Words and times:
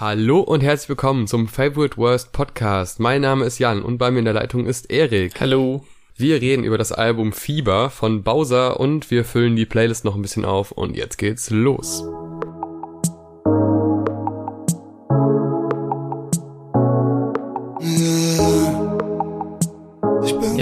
Hallo 0.00 0.38
und 0.38 0.62
herzlich 0.62 0.90
willkommen 0.90 1.26
zum 1.26 1.48
Favorite 1.48 1.96
Worst 1.96 2.30
Podcast. 2.30 3.00
Mein 3.00 3.22
Name 3.22 3.44
ist 3.44 3.58
Jan 3.58 3.82
und 3.82 3.98
bei 3.98 4.12
mir 4.12 4.20
in 4.20 4.26
der 4.26 4.34
Leitung 4.34 4.64
ist 4.64 4.92
Erik. 4.92 5.40
Hallo. 5.40 5.84
Wir 6.16 6.40
reden 6.40 6.62
über 6.62 6.78
das 6.78 6.92
Album 6.92 7.32
Fieber 7.32 7.90
von 7.90 8.22
Bowser 8.22 8.78
und 8.78 9.10
wir 9.10 9.24
füllen 9.24 9.56
die 9.56 9.66
Playlist 9.66 10.04
noch 10.04 10.14
ein 10.14 10.22
bisschen 10.22 10.44
auf 10.44 10.70
und 10.70 10.96
jetzt 10.96 11.18
geht's 11.18 11.50
los. 11.50 12.04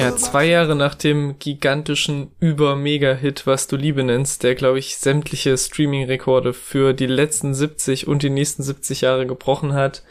Ja, 0.06 0.14
zwei 0.14 0.44
Jahre 0.46 0.76
nach 0.76 0.94
dem 0.94 1.36
gigantischen 1.40 2.30
Über-Mega-Hit, 2.38 3.44
was 3.44 3.66
du 3.66 3.74
Liebe 3.74 4.04
nennst, 4.04 4.44
der, 4.44 4.54
glaube 4.54 4.78
ich, 4.78 4.98
sämtliche 4.98 5.58
Streaming-Rekorde 5.58 6.52
für 6.52 6.92
die 6.92 7.06
letzten 7.06 7.54
70 7.54 8.06
und 8.06 8.22
die 8.22 8.30
nächsten 8.30 8.62
70 8.62 9.00
Jahre 9.00 9.26
gebrochen 9.26 9.72
hat, 9.72 10.04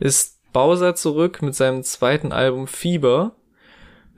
ist 0.00 0.40
Bowser 0.52 0.96
zurück 0.96 1.42
mit 1.42 1.54
seinem 1.54 1.84
zweiten 1.84 2.32
Album 2.32 2.66
Fieber, 2.66 3.36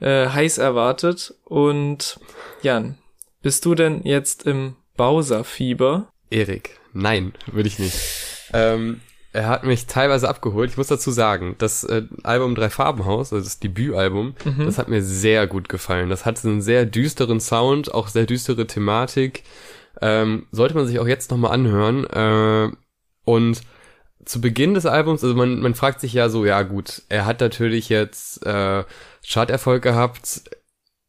äh, 0.00 0.28
heiß 0.28 0.56
erwartet. 0.56 1.34
Und 1.44 2.18
Jan, 2.62 2.96
bist 3.42 3.66
du 3.66 3.74
denn 3.74 4.00
jetzt 4.04 4.46
im 4.46 4.76
Bowser-Fieber? 4.96 6.08
Erik, 6.30 6.80
nein, 6.94 7.34
würde 7.52 7.68
ich 7.68 7.78
nicht. 7.78 7.98
Ähm, 8.54 9.02
er 9.32 9.46
hat 9.46 9.64
mich 9.64 9.86
teilweise 9.86 10.28
abgeholt. 10.28 10.70
Ich 10.70 10.76
muss 10.76 10.86
dazu 10.86 11.10
sagen, 11.10 11.54
das 11.58 11.84
äh, 11.84 12.04
Album 12.22 12.54
Drei 12.54 12.70
Farbenhaus, 12.70 13.32
also 13.32 13.44
das 13.44 13.58
Debütalbum, 13.60 14.34
mhm. 14.44 14.64
das 14.64 14.78
hat 14.78 14.88
mir 14.88 15.02
sehr 15.02 15.46
gut 15.46 15.68
gefallen. 15.68 16.08
Das 16.08 16.24
hat 16.24 16.44
einen 16.44 16.62
sehr 16.62 16.86
düsteren 16.86 17.40
Sound, 17.40 17.92
auch 17.92 18.08
sehr 18.08 18.26
düstere 18.26 18.66
Thematik. 18.66 19.42
Ähm, 20.00 20.46
sollte 20.50 20.74
man 20.74 20.86
sich 20.86 20.98
auch 20.98 21.06
jetzt 21.06 21.30
nochmal 21.30 21.52
anhören. 21.52 22.04
Äh, 22.06 22.74
und 23.24 23.60
zu 24.24 24.40
Beginn 24.40 24.74
des 24.74 24.86
Albums, 24.86 25.22
also 25.22 25.34
man, 25.34 25.60
man 25.60 25.74
fragt 25.74 26.00
sich 26.00 26.12
ja 26.12 26.28
so, 26.28 26.44
ja 26.44 26.62
gut, 26.62 27.02
er 27.08 27.26
hat 27.26 27.40
natürlich 27.40 27.88
jetzt 27.88 28.44
äh, 28.46 28.84
Charterfolg 29.26 29.82
gehabt, 29.82 30.42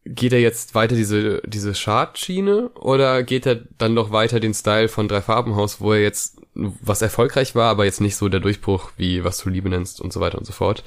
geht 0.06 0.34
er 0.34 0.40
jetzt 0.40 0.76
weiter 0.76 0.96
diese, 0.96 1.42
diese 1.46 1.74
Chartschiene 1.74 2.70
oder 2.76 3.24
geht 3.24 3.46
er 3.46 3.56
dann 3.78 3.96
doch 3.96 4.12
weiter 4.12 4.40
den 4.40 4.54
Style 4.54 4.88
von 4.88 5.08
Drei 5.08 5.22
Farbenhaus, 5.22 5.82
wo 5.82 5.94
er 5.94 6.02
jetzt 6.02 6.39
was 6.82 7.02
erfolgreich 7.02 7.56
war, 7.56 7.70
aber 7.70 7.86
jetzt 7.86 8.02
nicht 8.02 8.16
so 8.16 8.30
der 8.30 8.40
Durchbruch 8.40 8.92
wie 8.98 9.24
was 9.24 9.38
du 9.40 9.50
Liebe 9.50 9.70
nennst 9.70 10.02
und 10.02 10.14
so 10.14 10.20
weiter 10.20 10.38
und 10.38 10.46
so 10.46 10.54
fort. 10.54 10.84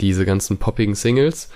Diese 0.00 0.24
ganzen 0.24 0.58
poppigen 0.58 0.94
Singles. 0.94 1.50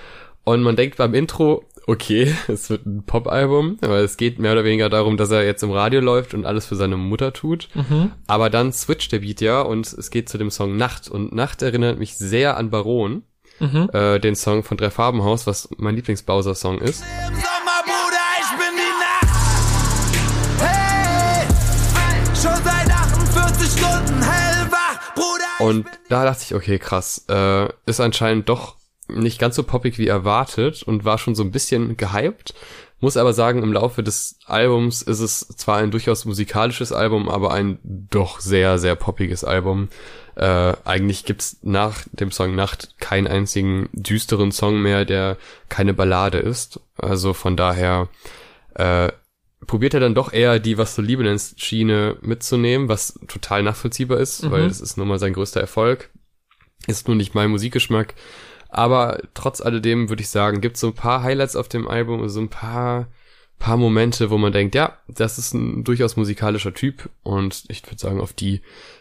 Und 0.45 0.63
man 0.63 0.77
denkt 0.77 0.97
beim 0.97 1.15
Intro, 1.15 1.65
okay, 1.87 2.35
es 2.49 2.71
wird 2.71 2.87
ein 2.87 3.03
Pop-Album, 3.05 3.79
aber 3.81 3.99
es 3.99 4.17
geht 4.17 4.39
mehr 4.39 4.53
oder 4.53 4.65
weniger 4.65 4.89
darum, 4.89 5.17
dass 5.17 5.31
er 5.31 5.45
jetzt 5.45 5.63
im 5.63 5.73
Radio 5.73 6.01
läuft 6.01 6.35
und 6.35 6.47
alles 6.47 6.67
für 6.67 6.77
seine 6.77 6.97
Mutter 6.97 7.33
tut. 7.33 7.69
Mhm. 7.75 8.13
Aber 8.27 8.51
dann 8.51 8.73
switcht 8.73 9.13
der 9.13 9.21
Beat 9.21 9.41
ja 9.41 9.63
und 9.63 9.87
es 9.93 10.11
geht 10.11 10.29
zu 10.29 10.39
dem 10.39 10.51
Song 10.51 10.77
Nacht. 10.77 11.09
Und 11.09 11.35
Nacht 11.35 11.63
erinnert 11.63 11.99
mich 11.99 12.17
sehr 12.17 12.57
an 12.57 12.71
Baron 12.71 13.23
mhm. 13.59 13.91
äh, 13.93 14.19
den 14.19 14.37
Song 14.37 14.63
von 14.65 14.77
Drei 14.77 14.91
Farbenhaus, 14.91 15.47
was 15.47 15.69
mein 15.79 15.97
Lieblings-Bowser-Song 15.97 16.79
ist. 16.79 17.03
Und 25.59 25.87
da 26.09 26.25
dachte 26.25 26.45
ich, 26.45 26.55
okay, 26.55 26.79
krass, 26.79 27.25
äh, 27.29 27.69
ist 27.87 28.01
anscheinend 28.01 28.49
doch 28.49 28.77
nicht 29.09 29.39
ganz 29.39 29.57
so 29.57 29.63
poppig 29.63 29.99
wie 29.99 30.07
erwartet 30.07 30.83
und 30.83 31.05
war 31.05 31.19
schon 31.19 31.35
so 31.35 31.43
ein 31.43 31.51
bisschen 31.51 31.97
gehypt. 31.97 32.55
Muss 33.01 33.17
aber 33.17 33.33
sagen, 33.33 33.63
im 33.63 33.73
Laufe 33.73 34.03
des 34.03 34.39
Albums 34.47 35.03
ist 35.03 35.21
es 35.21 35.47
zwar 35.57 35.79
ein 35.79 35.93
durchaus 35.93 36.25
musikalisches 36.25 36.93
Album, 36.93 37.29
aber 37.29 37.53
ein 37.53 37.79
doch 37.83 38.41
sehr, 38.41 38.79
sehr 38.79 38.97
poppiges 38.97 39.45
Album. 39.45 39.89
Äh, 40.35 40.75
eigentlich 40.85 41.25
gibt's 41.25 41.59
nach 41.63 42.03
dem 42.13 42.33
Song 42.33 42.57
Nacht 42.57 42.97
keinen 42.99 43.29
einzigen 43.29 43.89
düsteren 43.93 44.51
Song 44.51 44.83
mehr, 44.83 45.05
der 45.05 45.37
keine 45.69 45.95
Ballade 45.95 46.39
ist. 46.39 46.81
Also 46.97 47.35
von 47.35 47.57
daher 47.57 48.09
äh, 48.75 49.11
probiert 49.67 49.95
er 49.95 50.01
dann 50.01 50.15
doch 50.15 50.33
eher 50.33 50.59
die, 50.59 50.79
was 50.79 50.95
du 50.95 51.03
Liebe 51.03 51.23
nennst, 51.23 51.63
Schiene 51.63 52.17
mitzunehmen, 52.21 52.89
was 52.89 53.19
total 53.27 53.63
nachvollziehbar 53.63 54.19
ist, 54.19 54.45
mhm. 54.45 54.51
weil 54.51 54.65
es 54.65 54.81
ist 54.81 54.97
nun 54.97 55.09
mal 55.09 55.19
sein 55.19 55.33
größter 55.33 55.61
Erfolg. 55.61 56.11
Ist 56.87 57.09
nur 57.09 57.17
nicht 57.17 57.35
mein 57.35 57.51
Musikgeschmack. 57.51 58.15
Aber 58.69 59.21
trotz 59.35 59.61
alledem 59.61 60.09
würde 60.09 60.23
ich 60.23 60.29
sagen, 60.29 60.61
gibt 60.61 60.77
so 60.77 60.89
ein 60.89 60.95
paar 60.95 61.23
Highlights 61.23 61.57
auf 61.57 61.69
dem 61.69 61.89
Album, 61.89 62.29
so 62.29 62.41
ein 62.41 62.51
paar, 62.51 63.09
paar 63.59 63.77
Momente, 63.77 64.31
wo 64.31 64.39
man 64.39 64.53
denkt, 64.53 64.75
ja, 64.75 64.99
das 65.09 65.39
ist 65.39 65.55
ein 65.55 65.85
durchaus 65.85 66.17
musikalischer 66.17 66.75
Typ 66.75 67.09
und 67.23 67.65
ich 67.69 67.85
würde 67.87 67.99
sagen, 67.99 68.21
auf 68.21 68.33
die 68.33 68.61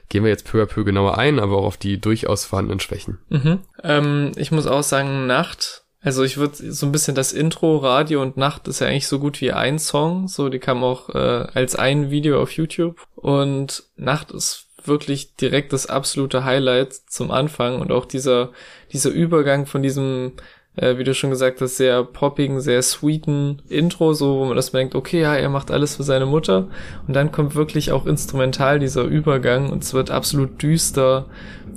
gehen 0.09 0.23
wir 0.23 0.31
jetzt 0.31 0.49
peu 0.49 0.63
à 0.63 0.65
peu 0.65 0.85
genauer 0.85 1.17
ein, 1.17 1.39
aber 1.39 1.57
auch 1.57 1.65
auf 1.65 1.77
die 1.77 1.99
durchaus 1.99 2.45
vorhandenen 2.45 2.79
Schwächen. 2.79 3.19
Mhm. 3.29 3.59
Ähm, 3.83 4.31
ich 4.37 4.51
muss 4.51 4.67
auch 4.67 4.83
sagen, 4.83 5.27
Nacht, 5.27 5.83
also 6.07 6.23
ich 6.23 6.37
würde 6.37 6.71
so 6.71 6.85
ein 6.85 6.93
bisschen 6.93 7.15
das 7.15 7.33
Intro, 7.33 7.75
Radio 7.75 8.21
und 8.21 8.37
Nacht 8.37 8.69
ist 8.69 8.79
ja 8.79 8.87
eigentlich 8.87 9.07
so 9.07 9.19
gut 9.19 9.41
wie 9.41 9.51
ein 9.51 9.77
Song, 9.77 10.29
so 10.29 10.47
die 10.47 10.57
kam 10.57 10.81
auch 10.81 11.09
äh, 11.09 11.47
als 11.53 11.75
ein 11.75 12.09
Video 12.09 12.41
auf 12.41 12.51
YouTube 12.53 13.05
und 13.15 13.83
Nacht 13.97 14.31
ist 14.31 14.67
wirklich 14.85 15.35
direkt 15.35 15.73
das 15.73 15.87
absolute 15.87 16.45
Highlight 16.45 16.93
zum 16.93 17.29
Anfang 17.29 17.81
und 17.81 17.91
auch 17.91 18.05
dieser 18.05 18.51
dieser 18.93 19.09
Übergang 19.09 19.65
von 19.65 19.83
diesem 19.83 20.31
äh, 20.77 20.97
wie 20.97 21.03
du 21.03 21.13
schon 21.13 21.29
gesagt 21.29 21.59
hast, 21.59 21.75
sehr 21.75 22.05
poppigen, 22.05 22.61
sehr 22.61 22.81
sweeten 22.83 23.61
Intro, 23.67 24.13
so 24.13 24.39
wo 24.39 24.45
man 24.45 24.55
das 24.55 24.71
denkt, 24.71 24.95
okay, 24.95 25.19
ja, 25.19 25.35
er 25.35 25.49
macht 25.49 25.71
alles 25.71 25.97
für 25.97 26.03
seine 26.03 26.25
Mutter. 26.25 26.69
Und 27.05 27.15
dann 27.15 27.33
kommt 27.33 27.55
wirklich 27.55 27.91
auch 27.91 28.05
instrumental 28.05 28.79
dieser 28.79 29.03
Übergang 29.03 29.71
und 29.71 29.83
es 29.83 29.93
wird 29.93 30.09
absolut 30.09 30.61
düster. 30.61 31.25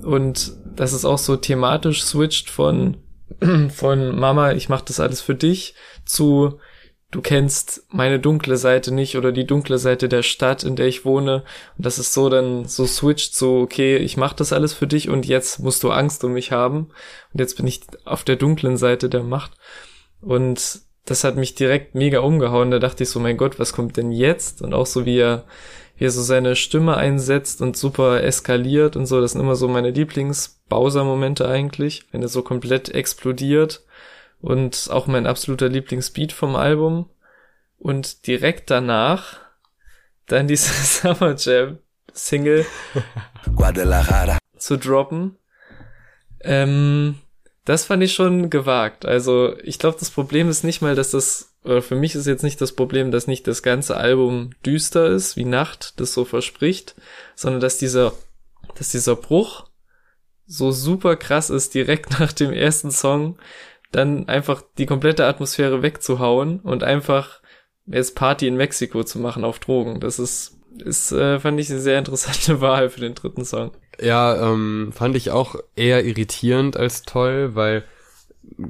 Und 0.05 0.53
das 0.77 0.93
ist 0.93 1.05
auch 1.05 1.19
so 1.19 1.37
thematisch 1.37 2.05
switcht 2.05 2.51
von, 2.51 2.99
von 3.71 4.19
Mama, 4.19 4.53
ich 4.53 4.69
mach 4.69 4.81
das 4.81 5.01
alles 5.01 5.21
für 5.21 5.35
dich 5.35 5.75
zu 6.05 6.59
du 7.11 7.21
kennst 7.21 7.85
meine 7.89 8.21
dunkle 8.21 8.57
Seite 8.57 8.95
nicht 8.95 9.17
oder 9.17 9.33
die 9.33 9.47
dunkle 9.47 9.79
Seite 9.79 10.09
der 10.09 10.23
Stadt, 10.23 10.63
in 10.63 10.77
der 10.77 10.87
ich 10.87 11.05
wohne. 11.05 11.43
Und 11.77 11.87
das 11.87 11.99
ist 11.99 12.15
so 12.15 12.29
dann 12.29 12.67
so 12.67 12.87
switcht 12.87 13.35
so, 13.35 13.59
okay, 13.59 13.97
ich 13.97 14.17
mach 14.17 14.33
das 14.33 14.53
alles 14.53 14.73
für 14.73 14.87
dich 14.87 15.09
und 15.09 15.27
jetzt 15.27 15.59
musst 15.59 15.83
du 15.83 15.91
Angst 15.91 16.23
um 16.25 16.33
mich 16.33 16.53
haben. 16.53 16.91
Und 17.33 17.41
jetzt 17.41 17.57
bin 17.57 17.67
ich 17.67 17.81
auf 18.05 18.25
der 18.25 18.37
dunklen 18.37 18.77
Seite 18.77 19.09
der 19.09 19.25
Macht. 19.25 19.53
Und 20.21 20.83
das 21.05 21.25
hat 21.25 21.37
mich 21.37 21.55
direkt 21.55 21.95
mega 21.95 22.21
umgehauen. 22.21 22.71
Da 22.71 22.79
dachte 22.79 23.03
ich 23.03 23.11
so, 23.11 23.21
mein 23.21 23.37
Gott, 23.37 23.59
was 23.59 23.73
kommt 23.73 23.97
denn 23.97 24.13
jetzt? 24.13 24.63
Und 24.63 24.75
auch 24.75 24.87
so 24.87 25.07
wie 25.07 25.19
er, 25.19 25.45
wie 25.97 26.05
er 26.05 26.11
so 26.11 26.23
seine 26.23 26.57
Stimme 26.57 26.97
einsetzt 26.97 27.63
und 27.63 27.77
super 27.77 28.23
eskaliert 28.23 28.97
und 28.97 29.07
so. 29.07 29.21
Das 29.21 29.33
sind 29.33 29.41
immer 29.41 29.57
so 29.57 29.69
meine 29.69 29.91
Lieblings-Bowser-Momente 29.91 31.49
eigentlich, 31.49 32.05
wenn 32.13 32.23
er 32.23 32.29
so 32.29 32.43
komplett 32.43 32.91
explodiert 32.91 33.85
und 34.41 34.89
auch 34.91 35.07
mein 35.07 35.27
absoluter 35.27 35.69
Lieblingsbeat 35.69 36.33
vom 36.33 36.57
Album. 36.57 37.09
Und 37.79 38.27
direkt 38.27 38.71
danach 38.71 39.39
dann 40.27 40.47
diese 40.47 40.73
Summer 41.15 41.35
Jam 41.37 41.79
Single 42.13 42.67
zu 44.57 44.77
droppen. 44.77 45.37
Ähm, 46.43 47.17
das 47.65 47.85
fand 47.85 48.03
ich 48.03 48.15
schon 48.15 48.51
gewagt. 48.51 49.05
Also 49.05 49.57
ich 49.63 49.79
glaube, 49.79 49.97
das 49.99 50.11
Problem 50.11 50.49
ist 50.49 50.65
nicht 50.65 50.81
mal, 50.81 50.95
dass 50.95 51.11
das, 51.11 51.55
oder 51.65 51.83
für 51.83 51.95
mich 51.97 52.15
ist 52.15 52.27
jetzt 52.27 52.43
nicht 52.43 52.61
das 52.61 52.73
Problem, 52.73 53.11
dass 53.11 53.27
nicht 53.27 53.47
das 53.47 53.63
ganze 53.63 53.97
Album 53.97 54.51
düster 54.65 55.07
ist, 55.07 55.37
wie 55.37 55.45
Nacht 55.45 56.01
das 56.01 56.13
so 56.15 56.25
verspricht, 56.25 56.95
sondern 57.35 57.61
dass 57.61 57.79
dieser, 57.79 58.13
dass 58.77 58.91
dieser 58.91 59.17
Bruch 59.17 59.67
so 60.47 60.73
super 60.73 61.17
krass 61.17 61.51
ist, 61.51 61.75
direkt 61.75 62.11
nach 62.21 62.33
dem 62.33 62.53
ersten 62.53 62.91
Song, 62.91 63.39
dann 63.93 64.29
einfach 64.29 64.63
die 64.79 64.87
komplette 64.87 65.27
Atmosphäre 65.27 65.83
wegzuhauen 65.83 66.61
und 66.61 66.83
einfach 66.83 67.41
jetzt 67.87 68.15
Party 68.15 68.47
in 68.47 68.57
Mexiko 68.57 69.05
zu 69.05 69.19
machen 69.19 69.45
auf 69.45 69.59
Drogen. 69.59 70.01
Das 70.01 70.19
ist, 70.19 70.60
ist 70.79 71.13
äh, 71.13 71.41
fand 71.41 71.59
ich 71.61 71.71
eine 71.71 71.81
sehr 71.81 71.99
interessante 71.99 72.61
Wahl 72.61 72.91
für 72.91 73.01
den 73.01 73.15
dritten 73.15 73.45
Song. 73.45 73.73
Ja, 74.01 74.51
ähm, 74.51 74.93
fand 74.93 75.17
ich 75.17 75.31
auch 75.31 75.57
eher 75.77 76.05
irritierend 76.05 76.77
als 76.77 77.03
toll, 77.03 77.55
weil 77.55 77.85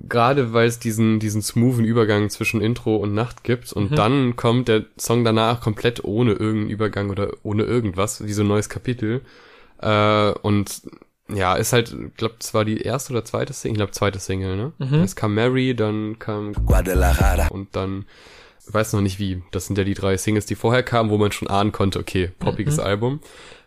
gerade 0.09 0.53
weil 0.53 0.67
es 0.67 0.79
diesen 0.79 1.21
diesen 1.21 1.43
smoothen 1.43 1.85
Übergang 1.85 2.29
zwischen 2.31 2.61
Intro 2.61 2.97
und 2.97 3.15
Nacht 3.15 3.45
gibt 3.45 3.73
und 3.73 3.93
mhm. 3.93 3.95
dann 3.95 4.37
kommt 4.37 4.69
der 4.69 4.85
Song 4.99 5.25
danach 5.25 5.61
komplett 5.61 6.05
ohne 6.05 6.33
irgendeinen 6.33 6.71
Übergang 6.71 7.11
oder 7.11 7.33
ohne 7.43 7.63
irgendwas, 7.63 8.25
wie 8.25 8.33
so 8.33 8.43
ein 8.43 8.49
neues 8.49 8.69
Kapitel. 8.69 9.23
Äh, 9.81 10.33
und 10.43 10.83
ja, 11.35 11.55
ist 11.55 11.73
halt, 11.73 11.95
glaube, 12.17 12.37
es 12.41 12.55
war 12.55 12.65
die 12.65 12.81
erste 12.81 13.13
oder 13.13 13.25
zweite 13.25 13.53
Single, 13.53 13.73
ich 13.73 13.79
glaube, 13.79 13.93
zweite 13.93 14.19
Single, 14.19 14.57
ne? 14.57 14.73
Mhm. 14.79 14.95
Es 15.01 15.17
kam 15.17 15.35
Mary, 15.35 15.75
dann 15.75 16.19
kam 16.19 16.53
Guadalajara 16.53 17.49
und 17.49 17.77
dann, 17.77 18.07
weiß 18.73 18.93
noch 18.93 19.01
nicht 19.01 19.19
wie, 19.19 19.43
das 19.51 19.67
sind 19.67 19.79
ja 19.79 19.85
die 19.85 19.95
drei 19.95 20.17
Singles, 20.17 20.47
die 20.47 20.55
vorher 20.55 20.83
kamen, 20.83 21.11
wo 21.11 21.19
man 21.19 21.33
schon 21.33 21.49
ahnen 21.49 21.73
konnte, 21.73 21.99
okay, 21.99 22.31
poppiges 22.39 22.77
mhm. 22.77 22.83
Album. 22.83 23.21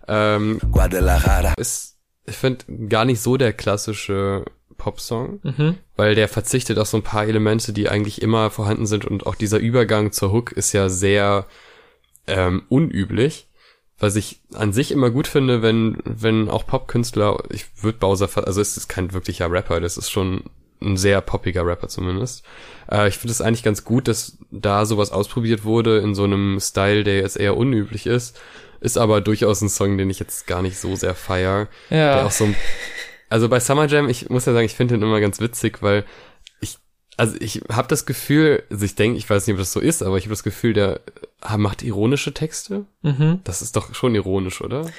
Ähm, 0.08 0.60
Guadalajara. 0.72 1.54
Ist, 1.58 1.98
ich 2.26 2.36
finde, 2.36 2.66
gar 2.88 3.06
nicht 3.06 3.22
so 3.22 3.38
der 3.38 3.54
klassische 3.54 4.46
Popsong, 4.78 5.40
mhm. 5.44 5.78
weil 5.96 6.16
der 6.16 6.28
verzichtet 6.28 6.78
auf 6.80 6.88
so 6.88 6.98
ein 6.98 7.04
paar 7.04 7.26
Elemente, 7.26 7.74
die 7.74 7.90
eigentlich 7.90 8.22
immer 8.22 8.50
vorhanden 8.50 8.86
sind 8.86 9.06
und 9.06 9.26
auch 9.26 9.36
dieser 9.36 9.60
Übergang 9.60 10.12
zur 10.12 10.32
Hook 10.32 10.52
ist 10.52 10.74
ja 10.74 10.90
sehr 10.90 11.46
ähm, 12.28 12.64
unüblich 12.70 13.48
was 14.04 14.18
ich 14.18 14.42
an 14.54 14.74
sich 14.74 14.92
immer 14.92 15.12
gut 15.12 15.28
finde, 15.28 15.62
wenn, 15.62 15.98
wenn 16.04 16.50
auch 16.50 16.68
Popkünstler, 16.68 17.42
ich 17.50 17.66
würde 17.82 18.00
Bowser, 18.00 18.30
also 18.46 18.60
es 18.60 18.76
ist 18.76 18.90
kein 18.90 19.14
wirklicher 19.14 19.50
Rapper, 19.50 19.80
das 19.80 19.98
ist 19.98 20.10
schon 20.10 20.44
ein 20.84 20.98
sehr 20.98 21.22
poppiger 21.22 21.66
Rapper 21.66 21.88
zumindest. 21.88 22.44
Äh, 22.92 23.08
ich 23.08 23.18
finde 23.18 23.32
es 23.32 23.42
eigentlich 23.42 23.64
ganz 23.64 23.84
gut, 23.84 24.08
dass 24.08 24.38
da 24.52 24.86
sowas 24.86 25.12
ausprobiert 25.12 25.64
wurde 25.64 26.00
in 26.00 26.16
so 26.16 26.24
einem 26.24 26.60
Style, 26.60 27.04
der 27.04 27.18
jetzt 27.18 27.38
eher 27.38 27.58
unüblich 27.58 28.06
ist. 28.06 28.40
Ist 28.80 28.98
aber 28.98 29.22
durchaus 29.22 29.62
ein 29.62 29.70
Song, 29.70 29.98
den 29.98 30.10
ich 30.10 30.20
jetzt 30.20 30.46
gar 30.46 30.62
nicht 30.62 30.78
so 30.78 30.96
sehr 30.96 31.16
feier. 31.16 31.70
Ja. 31.90 32.16
Der 32.16 32.26
auch 32.26 32.32
so, 32.32 32.54
also 33.30 33.50
bei 33.50 33.60
Summer 33.60 33.88
Jam, 33.88 34.10
ich 34.10 34.30
muss 34.30 34.46
ja 34.46 34.54
sagen, 34.54 34.66
ich 34.66 34.76
finde 34.76 34.96
den 34.96 35.04
immer 35.04 35.22
ganz 35.22 35.40
witzig, 35.40 35.82
weil 35.82 36.04
ich, 36.60 36.78
also 37.16 37.36
ich 37.40 37.62
habe 37.72 37.88
das 37.88 38.06
Gefühl, 38.06 38.64
also 38.70 38.84
ich 38.84 38.96
denke, 38.96 39.18
ich 39.18 39.30
weiß 39.30 39.48
nicht, 39.48 39.54
ob 39.54 39.60
das 39.60 39.72
so 39.72 39.80
ist, 39.80 40.04
aber 40.04 40.18
ich 40.18 40.26
habe 40.26 40.34
das 40.34 40.44
Gefühl, 40.44 40.74
der 40.74 41.00
macht 41.58 41.82
ironische 41.82 42.34
Texte. 42.34 42.86
Mhm. 43.02 43.40
Das 43.46 43.62
ist 43.62 43.76
doch 43.76 43.96
schon 43.96 44.16
ironisch, 44.16 44.62
oder? 44.62 44.92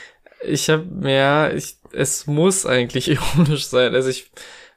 Ich 0.47 0.69
habe, 0.71 0.87
ja, 1.11 1.51
ich, 1.51 1.77
es 1.93 2.27
muss 2.27 2.67
eigentlich 2.67 3.09
ironisch 3.37 3.67
sein. 3.67 3.95
Also 3.95 4.09
ich, 4.09 4.31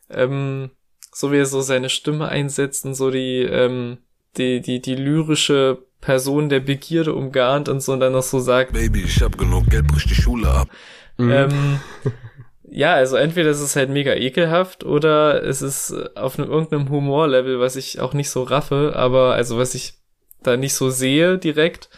ähm, 0.09 0.69
so 1.18 1.31
wie 1.31 1.38
er 1.38 1.48
so 1.48 1.62
seine 1.62 1.90
Stimme 1.90 2.30
einsetzt 2.30 2.86
und 2.86 2.94
so 2.94 3.10
die, 3.10 3.42
ähm, 3.42 3.98
die, 4.38 4.62
die, 4.62 4.80
die 4.80 4.94
lyrische 4.94 5.80
Person 6.00 6.48
der 6.48 6.60
Begierde 6.60 7.16
umgarnt 7.16 7.69
und 7.69 7.81
so 7.81 7.94
und 7.94 8.02
dann 8.02 8.14
noch 8.14 8.22
so 8.22 8.40
sagt. 8.40 8.74
Baby, 8.74 9.02
ich 9.02 9.24
hab 9.24 9.36
genug 9.36 9.68
Geld, 9.68 9.88
brich 9.88 10.06
die 10.06 10.14
Schule 10.14 10.48
ab. 10.48 10.69
Mhm. 11.18 11.31
Ähm, 11.31 11.80
ja, 12.69 12.94
also 12.94 13.16
entweder 13.16 13.50
ist 13.50 13.62
es 13.62 13.75
halt 13.75 13.90
mega 13.90 14.14
ekelhaft 14.14 14.84
oder 14.84 15.42
es 15.44 15.64
ist 15.64 15.92
auf 16.16 16.38
einem 16.38 16.52
irgendeinem 16.52 16.90
Humorlevel, 16.90 17.60
was 17.60 17.78
ich 17.78 18.00
auch 18.00 18.14
nicht 18.14 18.30
so 18.30 18.44
raffe, 18.44 18.94
aber 18.96 19.34
also 19.34 19.58
was 19.58 19.74
ich 19.74 19.96
da 20.44 20.56
nicht 20.56 20.75
so 20.75 20.92
sehe 20.92 21.40
direkt. 21.40 21.90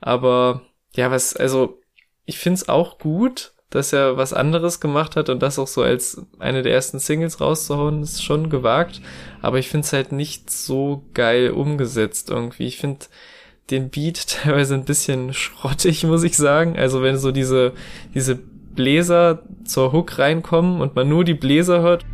Aber 0.00 0.62
ja, 0.94 1.10
was, 1.10 1.34
also 1.34 1.80
ich 2.24 2.38
find's 2.38 2.68
auch 2.68 3.00
gut, 3.00 3.52
dass 3.70 3.92
er 3.92 4.16
was 4.16 4.32
anderes 4.32 4.80
gemacht 4.80 5.14
hat 5.14 5.28
und 5.28 5.40
das 5.40 5.58
auch 5.58 5.68
so 5.68 5.82
als 5.82 6.20
eine 6.40 6.62
der 6.62 6.74
ersten 6.74 6.98
Singles 6.98 7.40
rauszuhauen, 7.40 8.02
ist 8.02 8.22
schon 8.22 8.50
gewagt. 8.50 9.00
Aber 9.42 9.58
ich 9.58 9.68
find's 9.68 9.92
halt 9.92 10.10
nicht 10.10 10.50
so 10.50 11.04
geil 11.14 11.50
umgesetzt 11.50 12.30
irgendwie. 12.30 12.66
Ich 12.66 12.78
find 12.78 13.08
den 13.70 13.90
Beat 13.90 14.26
teilweise 14.42 14.74
ein 14.74 14.84
bisschen 14.84 15.32
schrottig, 15.32 16.02
muss 16.02 16.24
ich 16.24 16.36
sagen. 16.36 16.76
Also 16.76 17.00
wenn 17.02 17.16
so 17.16 17.30
diese, 17.30 17.72
diese 18.12 18.34
Bläser 18.34 19.42
zur 19.64 19.92
Hook 19.92 20.18
reinkommen 20.18 20.80
und 20.80 20.96
man 20.96 21.08
nur 21.08 21.24
die 21.24 21.34
Bläser 21.34 21.80
hört. 21.80 22.04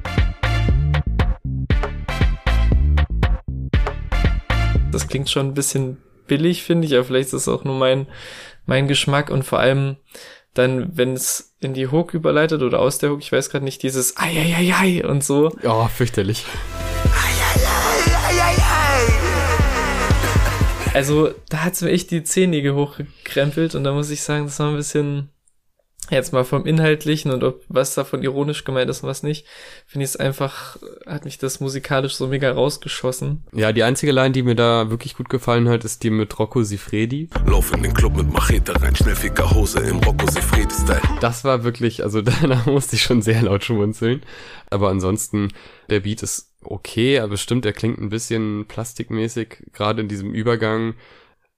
Das 4.93 5.09
klingt 5.09 5.31
schon 5.31 5.49
ein 5.49 5.55
bisschen 5.55 5.97
billig, 6.27 6.65
finde 6.65 6.87
ich, 6.87 6.95
aber 6.95 7.05
vielleicht 7.05 7.29
ist 7.29 7.35
es 7.35 7.49
auch 7.49 7.65
nur 7.65 7.77
mein, 7.77 8.07
mein 8.67 8.89
Geschmack 8.89 9.31
und 9.31 9.45
vor 9.45 9.59
allem 9.59 9.97
dann, 10.59 10.97
wenn 10.97 11.15
es 11.15 11.55
in 11.61 11.75
die 11.75 11.89
Hook 11.89 12.15
überleitet 12.15 12.63
oder 12.63 12.81
aus 12.81 12.99
der 12.99 13.11
Hook, 13.11 13.21
ich 13.21 13.33
weiß 13.33 13.51
gerade 13.51 13.65
nicht, 13.65 13.83
dieses 13.83 14.17
Eieiei 14.17 15.07
und 15.07 15.23
so. 15.23 15.53
Oh, 15.63 15.87
fürchterlich. 15.89 16.45
Also, 20.95 21.31
da 21.51 21.65
hat's 21.65 21.83
mir 21.83 21.91
echt 21.91 22.11
die 22.11 22.25
Zehennägel 22.25 22.75
hochgekrempelt 22.75 23.75
und 23.75 23.85
da 23.85 23.93
muss 23.93 24.09
ich 24.09 24.23
sagen, 24.23 24.47
das 24.47 24.59
war 24.59 24.71
ein 24.71 24.77
bisschen, 24.77 25.29
jetzt 26.11 26.33
mal 26.33 26.45
vom 26.45 26.67
Inhaltlichen 26.67 27.31
und 27.31 27.43
ob 27.43 27.63
was 27.69 27.95
davon 27.95 28.23
ironisch 28.23 28.65
gemeint 28.65 28.89
ist 28.91 29.03
und 29.03 29.09
was 29.09 29.23
nicht, 29.23 29.47
finde 29.87 30.05
ich 30.05 30.11
es 30.11 30.17
einfach, 30.17 30.77
hat 31.07 31.25
mich 31.25 31.39
das 31.39 31.61
musikalisch 31.61 32.15
so 32.15 32.29
mega 32.29 32.51
rausgeschossen. 32.51 33.43
Ja, 33.53 33.73
die 33.73 33.83
einzige 33.83 34.13
Line, 34.13 34.33
die 34.33 34.43
mir 34.43 34.55
da 34.55 34.91
wirklich 34.91 35.17
gut 35.17 35.29
gefallen 35.29 35.69
hat, 35.69 35.85
ist 35.85 36.03
die 36.03 36.11
mit 36.11 36.39
Rocco 36.39 36.63
Sifredi. 36.63 37.29
Lauf 37.47 37.73
in 37.73 37.83
den 37.83 37.95
Club 37.95 38.17
mit 38.17 38.33
Machete 38.33 38.81
rein, 38.81 38.95
schnell 38.95 39.17
Ficker 39.17 39.51
Hose 39.51 39.81
im 39.81 39.99
Rocco 39.99 40.27
Sifredi-Style. 40.31 41.03
Das 41.21 41.45
war 41.45 41.65
wirklich, 41.65 42.03
also 42.03 42.23
da 42.23 42.35
musste 42.67 42.97
ich 42.97 43.03
schon 43.03 43.23
sehr 43.23 43.43
laut 43.43 43.65
schmunzeln. 43.65 44.23
Aber 44.71 44.89
ansonsten, 44.91 45.53
der 45.91 46.01
Beat 46.01 46.23
ist 46.23 46.53
okay, 46.63 47.21
aber 47.21 47.37
stimmt, 47.37 47.65
er 47.67 47.73
klingt 47.73 47.99
ein 47.99 48.09
bisschen 48.09 48.67
plastikmäßig, 48.67 49.59
gerade 49.73 50.03
in 50.03 50.09
diesem 50.09 50.33
Übergang. 50.33 50.95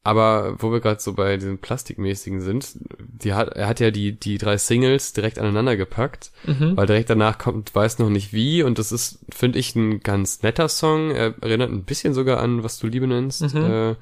Aber 0.05 0.57
wo 0.59 0.73
wir 0.73 0.81
gerade 0.81 1.01
so 1.01 1.13
bei 1.13 1.37
diesen 1.37 1.59
plastikmäßigen 1.59 2.41
sind, 2.41 2.69
die 2.99 3.35
hat, 3.35 3.49
er 3.51 3.67
hat 3.67 3.81
ja 3.81 3.91
die, 3.91 4.13
die 4.19 4.39
drei 4.39 4.57
Singles 4.57 5.13
direkt 5.13 5.39
aneinander 5.39 5.77
gepackt, 5.77 6.31
Mhm. 6.47 6.77
weil 6.77 6.87
direkt 6.87 7.11
danach 7.11 7.37
kommt 7.37 7.75
Weiß 7.75 7.99
noch 7.99 8.09
nicht 8.09 8.33
wie 8.33 8.63
und 8.63 8.79
das 8.79 8.93
ist, 8.93 9.19
finde 9.31 9.59
ich, 9.59 9.75
ein 9.77 10.01
ganz 10.01 10.43
netter 10.43 10.69
Song. 10.69 11.11
Er 11.11 11.35
erinnert 11.43 11.71
ein 11.71 11.85
bisschen 11.85 12.15
sogar 12.15 12.41
an, 12.41 12.63
was 12.63 12.79
du 12.79 12.87
Liebe 12.87 13.07
nennst. 13.07 13.55
Mhm. 13.55 13.65
Äh, 13.65 13.95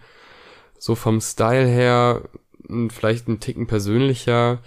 so 0.79 0.95
vom 0.95 1.21
Style 1.21 1.67
her, 1.67 2.23
vielleicht 2.91 3.27
ein 3.27 3.41
Ticken 3.41 3.67
persönlicher. 3.67 4.59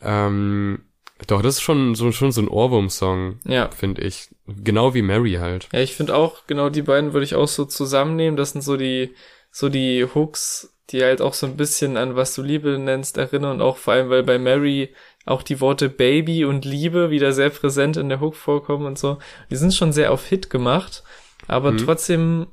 Ähm, 0.00 0.80
doch, 1.28 1.42
das 1.42 1.56
ist 1.56 1.60
schon 1.62 1.94
so, 1.94 2.10
schon 2.10 2.32
so 2.32 2.40
ein 2.40 2.48
Ohrwurm-Song, 2.48 3.38
Ja. 3.44 3.70
finde 3.70 4.02
ich. 4.02 4.28
Genau 4.46 4.94
wie 4.94 5.02
Mary 5.02 5.34
halt. 5.34 5.68
Ja, 5.72 5.80
ich 5.80 5.94
finde 5.94 6.16
auch, 6.16 6.46
genau 6.48 6.70
die 6.70 6.82
beiden 6.82 7.12
würde 7.12 7.24
ich 7.24 7.34
auch 7.36 7.46
so 7.46 7.64
zusammennehmen. 7.66 8.36
Das 8.36 8.50
sind 8.52 8.62
so 8.62 8.76
die, 8.76 9.14
so 9.52 9.68
die 9.70 10.04
Hooks, 10.14 10.74
die 10.90 11.02
halt 11.04 11.22
auch 11.22 11.34
so 11.34 11.46
ein 11.46 11.56
bisschen 11.58 11.96
an 11.98 12.16
was 12.16 12.34
du 12.34 12.42
Liebe 12.42 12.78
nennst 12.78 13.18
erinnern 13.18 13.52
und 13.56 13.62
auch 13.62 13.76
vor 13.78 13.94
allem, 13.94 14.10
weil 14.10 14.24
bei 14.24 14.38
Mary 14.38 14.94
auch 15.26 15.44
die 15.44 15.60
Worte 15.60 15.88
Baby 15.90 16.44
und 16.44 16.64
Liebe 16.64 17.10
wieder 17.10 17.32
sehr 17.32 17.50
präsent 17.50 17.96
in 17.98 18.08
der 18.08 18.20
Hook 18.20 18.34
vorkommen 18.36 18.86
und 18.86 18.98
so. 18.98 19.18
Die 19.50 19.56
sind 19.56 19.74
schon 19.74 19.92
sehr 19.92 20.12
auf 20.12 20.26
Hit 20.26 20.50
gemacht, 20.50 21.04
aber 21.48 21.72
Mhm. 21.72 21.76
trotzdem 21.76 22.46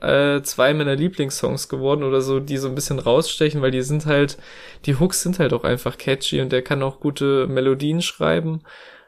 äh, 0.00 0.42
zwei 0.42 0.74
meiner 0.74 0.94
Lieblingssongs 0.94 1.68
geworden 1.68 2.04
oder 2.04 2.20
so, 2.20 2.38
die 2.38 2.58
so 2.58 2.68
ein 2.68 2.76
bisschen 2.76 3.00
rausstechen, 3.00 3.62
weil 3.62 3.72
die 3.72 3.82
sind 3.82 4.06
halt, 4.06 4.38
die 4.86 4.96
Hooks 5.00 5.22
sind 5.22 5.40
halt 5.40 5.52
auch 5.52 5.64
einfach 5.64 5.98
catchy 5.98 6.40
und 6.40 6.52
der 6.52 6.62
kann 6.62 6.82
auch 6.84 7.00
gute 7.00 7.48
Melodien 7.48 8.00
schreiben, 8.02 8.62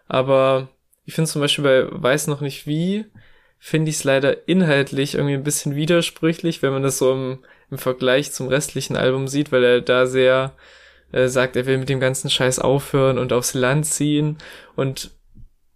aber 0.09 0.69
ich 1.05 1.15
finde 1.15 1.31
zum 1.31 1.43
Beispiel 1.43 1.65
bei 1.65 2.03
Weiß 2.03 2.27
noch 2.27 2.41
nicht 2.41 2.67
wie, 2.67 3.05
finde 3.67 3.89
ich 3.89 3.97
es 3.97 4.05
leider 4.05 4.47
inhaltlich 4.47 5.15
irgendwie 5.15 5.33
ein 5.33 5.43
bisschen 5.43 5.75
widersprüchlich, 5.75 6.61
wenn 6.61 6.75
man 6.75 6.83
das 6.83 6.99
so 6.99 7.13
im, 7.13 7.39
im 7.71 7.79
Vergleich 7.79 8.31
zum 8.31 8.49
restlichen 8.49 8.95
Album 8.95 9.27
sieht, 9.27 9.53
weil 9.53 9.65
er 9.65 9.81
da 9.81 10.05
sehr 10.05 10.53
äh, 11.13 11.29
sagt, 11.29 11.57
er 11.57 11.65
will 11.65 11.79
mit 11.79 11.89
dem 11.89 11.99
ganzen 11.99 12.29
Scheiß 12.29 12.59
aufhören 12.59 13.17
und 13.17 13.33
aufs 13.33 13.55
Land 13.55 13.87
ziehen. 13.87 14.37
Und 14.77 15.13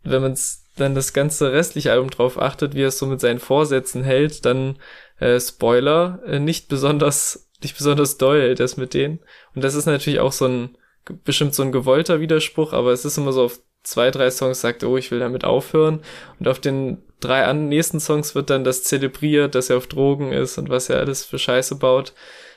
wenn 0.05 0.21
man 0.21 0.39
dann 0.77 0.95
das 0.95 1.15
ganze 1.15 1.51
restliche 1.51 1.91
Album 1.91 2.11
drauf 2.11 2.39
achtet, 2.39 2.75
wie 2.75 2.83
er 2.83 2.89
es 2.89 2.99
so 2.99 3.07
mit 3.07 3.23
seinen 3.23 3.39
Vorsätzen 3.39 4.05
hält, 4.05 4.45
dann 4.45 4.79
äh, 5.19 5.41
Spoiler, 5.41 6.21
äh, 6.27 6.41
nicht 6.41 6.69
besonders 6.69 7.49
nicht 7.63 7.75
besonders 7.75 8.19
doll 8.19 8.55
das 8.55 8.77
mit 8.77 8.93
denen. 8.93 9.21
Und 9.55 9.65
das 9.65 9.75
ist 9.75 9.87
natürlich 9.87 10.21
auch 10.21 10.33
so 10.33 10.45
ein 10.45 10.77
bestimmt 11.25 11.55
so 11.55 11.63
ein 11.63 11.73
gewollter 11.73 12.21
Widerspruch, 12.21 12.75
aber 12.75 12.93
es 12.93 13.07
ist 13.07 13.17
immer 13.17 13.33
so 13.33 13.45
auf 13.45 13.61
zwei, 13.83 14.11
drei 14.11 14.31
Songs 14.31 14.61
sagt, 14.61 14.85
oh, 14.85 14.97
ich 14.97 15.11
will 15.11 15.21
damit 15.21 15.45
aufhören 15.45 16.01
und 16.39 16.49
auf 16.49 16.61
den 16.61 17.03
drei 17.21 17.53
nächsten 17.53 18.01
Songs 18.01 18.35
wird 18.35 18.51
dann 18.51 18.65
das 18.65 18.85
zelebriert, 18.85 19.55
dass 19.55 19.71
er 19.71 19.77
auf 19.77 19.87
Drogen 19.87 20.33
ist 20.33 20.59
und 20.59 20.69
was 20.69 20.89
er 20.89 20.99
alles 20.99 21.25
für 21.25 21.39
Scheiße 21.39 21.77
baut. 21.77 22.13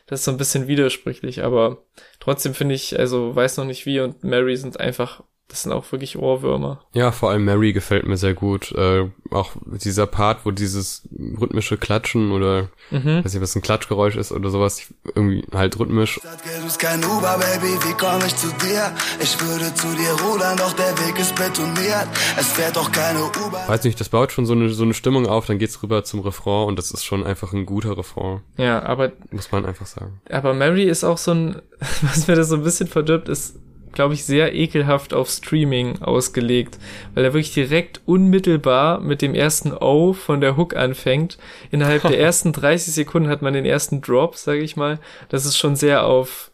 Das 0.07 0.19
ist 0.19 0.25
so 0.25 0.31
ein 0.31 0.37
bisschen 0.37 0.67
widersprüchlich, 0.67 1.43
aber 1.43 1.83
trotzdem 2.19 2.53
finde 2.53 2.75
ich, 2.75 2.99
also 2.99 3.35
weiß 3.35 3.57
noch 3.57 3.65
nicht 3.65 3.85
wie 3.85 3.99
und 4.01 4.23
Mary 4.23 4.57
sind 4.57 4.79
einfach, 4.79 5.23
das 5.51 5.63
sind 5.63 5.71
auch 5.73 5.91
wirklich 5.91 6.17
Ohrwürmer. 6.17 6.79
Ja, 6.93 7.11
vor 7.11 7.29
allem 7.29 7.45
Mary 7.45 7.73
gefällt 7.73 8.07
mir 8.07 8.17
sehr 8.17 8.33
gut. 8.33 8.71
Äh, 8.71 9.09
auch 9.29 9.51
dieser 9.65 10.07
Part, 10.07 10.45
wo 10.45 10.51
dieses 10.51 11.03
rhythmische 11.39 11.77
Klatschen 11.77 12.31
oder 12.31 12.69
Mhm. 12.89 13.23
weiß 13.23 13.33
nicht, 13.33 13.41
was 13.41 13.55
ein 13.55 13.61
Klatschgeräusch 13.61 14.15
ist 14.17 14.31
oder 14.31 14.49
sowas, 14.49 14.81
irgendwie 15.15 15.45
halt 15.53 15.79
rhythmisch. 15.79 16.13
Stadtgeld 16.19 16.65
ist 16.65 16.79
kein 16.79 17.03
Uber, 17.03 17.37
Baby, 17.39 17.73
wie 17.85 17.93
komm 17.97 18.19
ich 18.25 18.35
zu 18.35 18.47
dir? 18.47 18.91
Ich 19.21 19.39
würde 19.41 19.73
zu 19.75 19.87
dir 19.95 20.11
rudern, 20.25 20.57
doch 20.57 20.73
der 20.73 20.91
Weg 21.05 21.17
ist 21.19 21.35
betoniert. 21.35 22.07
Es 22.37 22.47
fährt 22.51 22.75
doch 22.75 22.91
keine 22.91 23.19
Uber. 23.23 23.63
Weiß 23.67 23.83
nicht, 23.83 23.99
das 23.99 24.09
baut 24.09 24.31
schon 24.31 24.45
so 24.45 24.53
eine, 24.53 24.69
so 24.69 24.83
eine 24.83 24.93
Stimmung 24.93 25.27
auf, 25.27 25.45
dann 25.45 25.57
geht's 25.59 25.81
rüber 25.83 26.03
zum 26.03 26.19
Refrain 26.21 26.67
und 26.67 26.77
das 26.79 26.91
ist 26.91 27.03
schon 27.05 27.25
einfach 27.25 27.53
ein 27.53 27.65
guter 27.65 27.97
Refrain, 27.97 28.41
Ja, 28.57 28.83
aber 28.83 29.11
muss 29.31 29.51
man 29.51 29.65
einfach 29.65 29.85
sagen. 29.85 30.19
Aber 30.29 30.53
Mary 30.53 30.83
ist 30.83 31.03
auch 31.03 31.17
so 31.17 31.31
ein, 31.31 31.61
was 32.01 32.27
mir 32.27 32.35
das 32.35 32.49
so 32.49 32.55
ein 32.55 32.63
bisschen 32.63 32.87
verdirbt, 32.87 33.29
ist, 33.29 33.55
glaube 33.93 34.13
ich, 34.13 34.25
sehr 34.25 34.53
ekelhaft 34.53 35.13
auf 35.13 35.29
Streaming 35.29 36.01
ausgelegt, 36.01 36.77
weil 37.13 37.25
er 37.25 37.33
wirklich 37.33 37.53
direkt 37.53 38.01
unmittelbar 38.05 38.99
mit 38.99 39.21
dem 39.21 39.35
ersten 39.35 39.73
O 39.73 40.13
von 40.13 40.41
der 40.41 40.57
Hook 40.57 40.75
anfängt. 40.75 41.37
Innerhalb 41.71 42.03
der 42.03 42.19
ersten 42.19 42.53
30 42.53 42.93
Sekunden 42.93 43.29
hat 43.29 43.41
man 43.41 43.53
den 43.53 43.65
ersten 43.65 44.01
Drop, 44.01 44.35
sage 44.35 44.61
ich 44.61 44.75
mal. 44.75 44.99
Das 45.29 45.45
ist 45.45 45.57
schon 45.57 45.75
sehr 45.75 46.05
auf, 46.05 46.51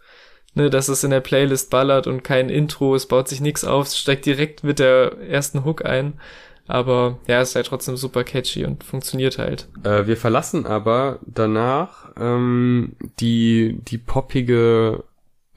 ne, 0.55 0.69
dass 0.69 0.87
es 0.87 1.03
in 1.03 1.11
der 1.11 1.21
Playlist 1.21 1.69
ballert 1.69 2.07
und 2.07 2.23
kein 2.23 2.49
Intro, 2.49 2.95
es 2.95 3.05
baut 3.05 3.27
sich 3.27 3.41
nichts 3.41 3.63
auf, 3.63 3.87
es 3.87 3.97
steigt 3.97 4.25
direkt 4.25 4.63
mit 4.63 4.79
der 4.79 5.17
ersten 5.29 5.65
Hook 5.65 5.85
ein. 5.85 6.19
Aber 6.67 7.17
ja, 7.27 7.39
es 7.41 7.49
ist 7.49 7.55
halt 7.55 7.67
trotzdem 7.67 7.95
super 7.95 8.23
catchy 8.23 8.65
und 8.65 8.83
funktioniert 8.83 9.37
halt. 9.37 9.69
Äh, 9.83 10.05
wir 10.05 10.17
verlassen 10.17 10.65
aber 10.65 11.19
danach 11.25 12.11
ähm, 12.19 12.93
die, 13.19 13.79
die 13.83 13.97
poppige 13.97 15.03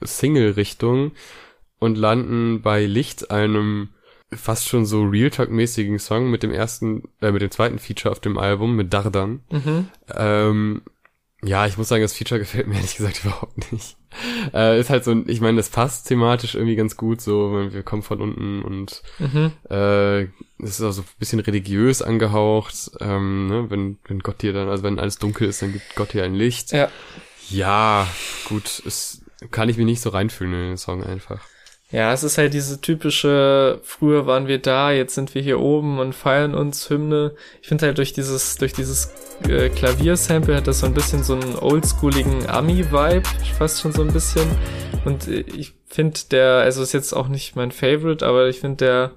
Single-Richtung 0.01 1.11
und 1.81 1.97
landen 1.97 2.61
bei 2.61 2.85
Licht, 2.85 3.31
einem 3.31 3.89
fast 4.33 4.69
schon 4.69 4.85
so 4.85 5.03
Real 5.03 5.29
Talk-mäßigen 5.29 5.99
Song 5.99 6.29
mit 6.31 6.41
dem 6.43 6.51
ersten, 6.51 7.03
äh, 7.21 7.31
mit 7.33 7.41
dem 7.41 7.51
zweiten 7.51 7.79
Feature 7.79 8.13
auf 8.13 8.21
dem 8.21 8.37
Album, 8.37 8.77
mit 8.77 8.93
Dardan. 8.93 9.41
Mhm. 9.51 9.89
Ähm, 10.15 10.81
Ja, 11.43 11.65
ich 11.65 11.75
muss 11.77 11.87
sagen, 11.89 12.03
das 12.03 12.13
Feature 12.13 12.39
gefällt 12.45 12.67
mir 12.67 12.75
ehrlich 12.75 12.95
gesagt 12.95 13.25
überhaupt 13.25 13.71
nicht. 13.73 13.97
Äh, 14.53 14.79
ist 14.79 14.89
halt 14.89 15.03
so, 15.03 15.11
ich 15.25 15.41
meine, 15.41 15.57
das 15.57 15.69
passt 15.69 16.07
thematisch 16.07 16.53
irgendwie 16.55 16.75
ganz 16.75 16.95
gut, 16.97 17.19
so, 17.19 17.67
wir 17.71 17.81
kommen 17.83 18.03
von 18.03 18.21
unten 18.21 18.61
und 18.61 19.01
Mhm. 19.19 19.51
äh, 19.69 20.21
es 20.59 20.79
ist 20.79 20.81
auch 20.83 20.91
so 20.91 21.01
ein 21.01 21.07
bisschen 21.17 21.39
religiös 21.39 22.01
angehaucht, 22.01 22.91
ähm, 22.99 23.47
ne? 23.47 23.65
wenn, 23.69 23.97
wenn 24.07 24.19
Gott 24.19 24.41
dir 24.43 24.53
dann, 24.53 24.69
also 24.69 24.83
wenn 24.83 24.99
alles 24.99 25.17
dunkel 25.17 25.49
ist, 25.49 25.61
dann 25.61 25.73
gibt 25.73 25.95
Gott 25.95 26.13
dir 26.13 26.23
ein 26.23 26.35
Licht. 26.35 26.71
Ja. 26.73 26.89
Ja, 27.49 28.07
gut, 28.47 28.79
ist, 28.79 29.23
kann 29.49 29.67
ich 29.67 29.77
mich 29.77 29.85
nicht 29.87 30.01
so 30.01 30.09
reinfühlen 30.11 30.53
in 30.53 30.59
den 30.69 30.77
Song 30.77 31.03
einfach. 31.03 31.41
Ja, 31.91 32.13
es 32.13 32.23
ist 32.23 32.37
halt 32.37 32.53
diese 32.53 32.79
typische, 32.79 33.79
früher 33.83 34.25
waren 34.25 34.47
wir 34.47 34.59
da, 34.59 34.91
jetzt 34.91 35.15
sind 35.15 35.35
wir 35.35 35.41
hier 35.41 35.59
oben 35.59 35.99
und 35.99 36.15
feiern 36.15 36.55
uns 36.55 36.89
Hymne. 36.89 37.33
Ich 37.61 37.67
finde 37.67 37.87
halt 37.87 37.97
durch 37.97 38.13
dieses, 38.13 38.55
durch 38.55 38.71
dieses 38.71 39.11
äh, 39.49 39.67
Klaviersample 39.67 40.55
hat 40.55 40.67
das 40.67 40.79
so 40.79 40.85
ein 40.85 40.93
bisschen 40.93 41.21
so 41.21 41.33
einen 41.33 41.57
oldschooligen 41.57 42.47
Ami-Vibe, 42.47 43.23
fast 43.57 43.81
schon 43.81 43.91
so 43.91 44.03
ein 44.03 44.13
bisschen. 44.13 44.47
Und 45.03 45.27
äh, 45.27 45.41
ich 45.41 45.73
finde 45.87 46.17
der, 46.31 46.59
also 46.59 46.81
ist 46.81 46.93
jetzt 46.93 47.11
auch 47.11 47.27
nicht 47.27 47.57
mein 47.57 47.73
Favorite, 47.73 48.25
aber 48.25 48.47
ich 48.47 48.61
finde 48.61 48.77
der, 48.77 49.11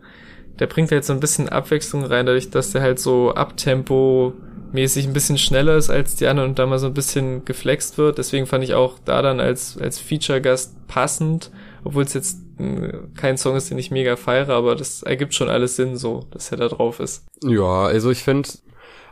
der 0.59 0.67
bringt 0.67 0.91
halt 0.91 1.05
so 1.05 1.13
ein 1.13 1.21
bisschen 1.21 1.49
Abwechslung 1.49 2.05
rein, 2.05 2.27
dadurch, 2.27 2.51
dass 2.51 2.73
der 2.73 2.83
halt 2.83 2.99
so 2.99 3.35
Abtempo 3.35 4.35
mäßig 4.73 5.07
ein 5.07 5.13
bisschen 5.13 5.39
schneller 5.39 5.77
ist 5.77 5.91
als 5.91 6.17
die 6.17 6.27
anderen 6.27 6.51
und 6.51 6.59
da 6.59 6.67
mal 6.67 6.81
so 6.81 6.89
ein 6.89 6.95
bisschen 6.95 7.45
geflext 7.45 7.99
wird. 7.99 8.19
Deswegen 8.19 8.47
fand 8.47 8.65
ich 8.65 8.75
auch 8.75 8.99
da 9.05 9.23
dann 9.23 9.39
als, 9.39 9.79
als 9.79 10.01
Feature-Gast 10.01 10.89
passend, 10.89 11.53
obwohl 11.85 12.05
es 12.05 12.15
jetzt 12.15 12.39
mh, 12.59 13.11
kein 13.17 13.37
Song 13.37 13.57
ist, 13.57 13.71
den 13.71 13.79
ich 13.79 13.91
mega 13.91 14.17
feiere, 14.17 14.55
aber 14.55 14.75
das 14.75 15.03
ergibt 15.03 15.35
schon 15.35 15.49
alles 15.49 15.77
Sinn 15.77 15.97
so, 15.97 16.27
dass 16.31 16.51
er 16.51 16.59
da 16.59 16.69
drauf 16.69 17.01
ist. 17.01 17.27
Ja, 17.43 17.85
also 17.85 18.11
ich 18.11 18.23
finde, 18.23 18.49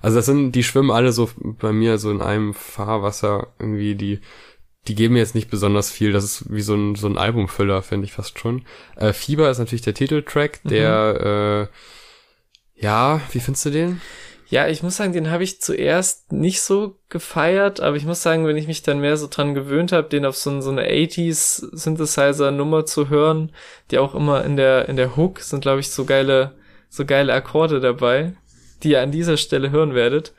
also 0.00 0.16
das 0.16 0.26
sind, 0.26 0.52
die 0.52 0.64
schwimmen 0.64 0.90
alle 0.90 1.12
so 1.12 1.30
bei 1.36 1.72
mir 1.72 1.98
so 1.98 2.10
in 2.10 2.22
einem 2.22 2.54
Fahrwasser 2.54 3.48
irgendwie, 3.58 3.94
die, 3.94 4.20
die 4.88 4.94
geben 4.94 5.14
mir 5.14 5.20
jetzt 5.20 5.36
nicht 5.36 5.50
besonders 5.50 5.90
viel. 5.90 6.12
Das 6.12 6.24
ist 6.24 6.52
wie 6.52 6.62
so 6.62 6.74
ein, 6.74 6.96
so 6.96 7.06
ein 7.06 7.18
Albumfüller, 7.18 7.82
finde 7.82 8.06
ich 8.06 8.12
fast 8.12 8.38
schon. 8.38 8.62
Äh, 8.96 9.12
Fieber 9.12 9.50
ist 9.50 9.58
natürlich 9.58 9.82
der 9.82 9.94
Titeltrack, 9.94 10.60
der, 10.64 11.68
äh, 11.68 12.82
ja, 12.82 13.20
wie 13.30 13.40
findest 13.40 13.66
du 13.66 13.70
den? 13.70 14.00
Ja, 14.52 14.68
ich 14.68 14.82
muss 14.82 14.98
sagen, 14.98 15.14
den 15.14 15.30
habe 15.30 15.44
ich 15.44 15.62
zuerst 15.62 16.30
nicht 16.30 16.60
so 16.60 16.98
gefeiert, 17.08 17.80
aber 17.80 17.96
ich 17.96 18.04
muss 18.04 18.22
sagen, 18.22 18.46
wenn 18.46 18.58
ich 18.58 18.66
mich 18.66 18.82
dann 18.82 19.00
mehr 19.00 19.16
so 19.16 19.26
dran 19.26 19.54
gewöhnt 19.54 19.92
habe, 19.92 20.10
den 20.10 20.26
auf 20.26 20.36
so, 20.36 20.60
so 20.60 20.70
eine 20.70 20.90
80s 20.90 21.74
Synthesizer 21.74 22.50
Nummer 22.50 22.84
zu 22.84 23.08
hören, 23.08 23.50
die 23.90 23.96
auch 23.96 24.14
immer 24.14 24.44
in 24.44 24.58
der 24.58 24.90
in 24.90 24.96
der 24.96 25.16
Hook 25.16 25.40
sind, 25.40 25.62
glaube 25.62 25.80
ich, 25.80 25.90
so 25.90 26.04
geile 26.04 26.52
so 26.90 27.06
geile 27.06 27.32
Akkorde 27.32 27.80
dabei, 27.80 28.34
die 28.82 28.90
ihr 28.90 29.00
an 29.00 29.10
dieser 29.10 29.38
Stelle 29.38 29.70
hören 29.70 29.94
werdet. 29.94 30.34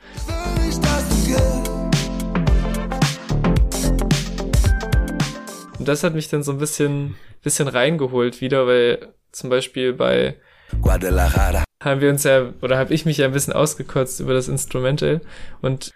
Und 5.76 5.88
das 5.88 6.04
hat 6.04 6.14
mich 6.14 6.28
dann 6.28 6.44
so 6.44 6.52
ein 6.52 6.58
bisschen 6.58 7.16
bisschen 7.42 7.66
reingeholt 7.66 8.40
wieder, 8.40 8.68
weil 8.68 9.12
zum 9.32 9.50
Beispiel 9.50 9.92
bei 9.92 10.36
Guadalajara. 10.80 11.64
Haben 11.84 12.00
wir 12.00 12.10
uns 12.10 12.24
ja, 12.24 12.52
oder 12.62 12.78
habe 12.78 12.94
ich 12.94 13.04
mich 13.04 13.18
ja 13.18 13.26
ein 13.26 13.32
bisschen 13.32 13.52
ausgekotzt 13.52 14.20
über 14.20 14.32
das 14.32 14.48
Instrumental 14.48 15.20
und 15.60 15.92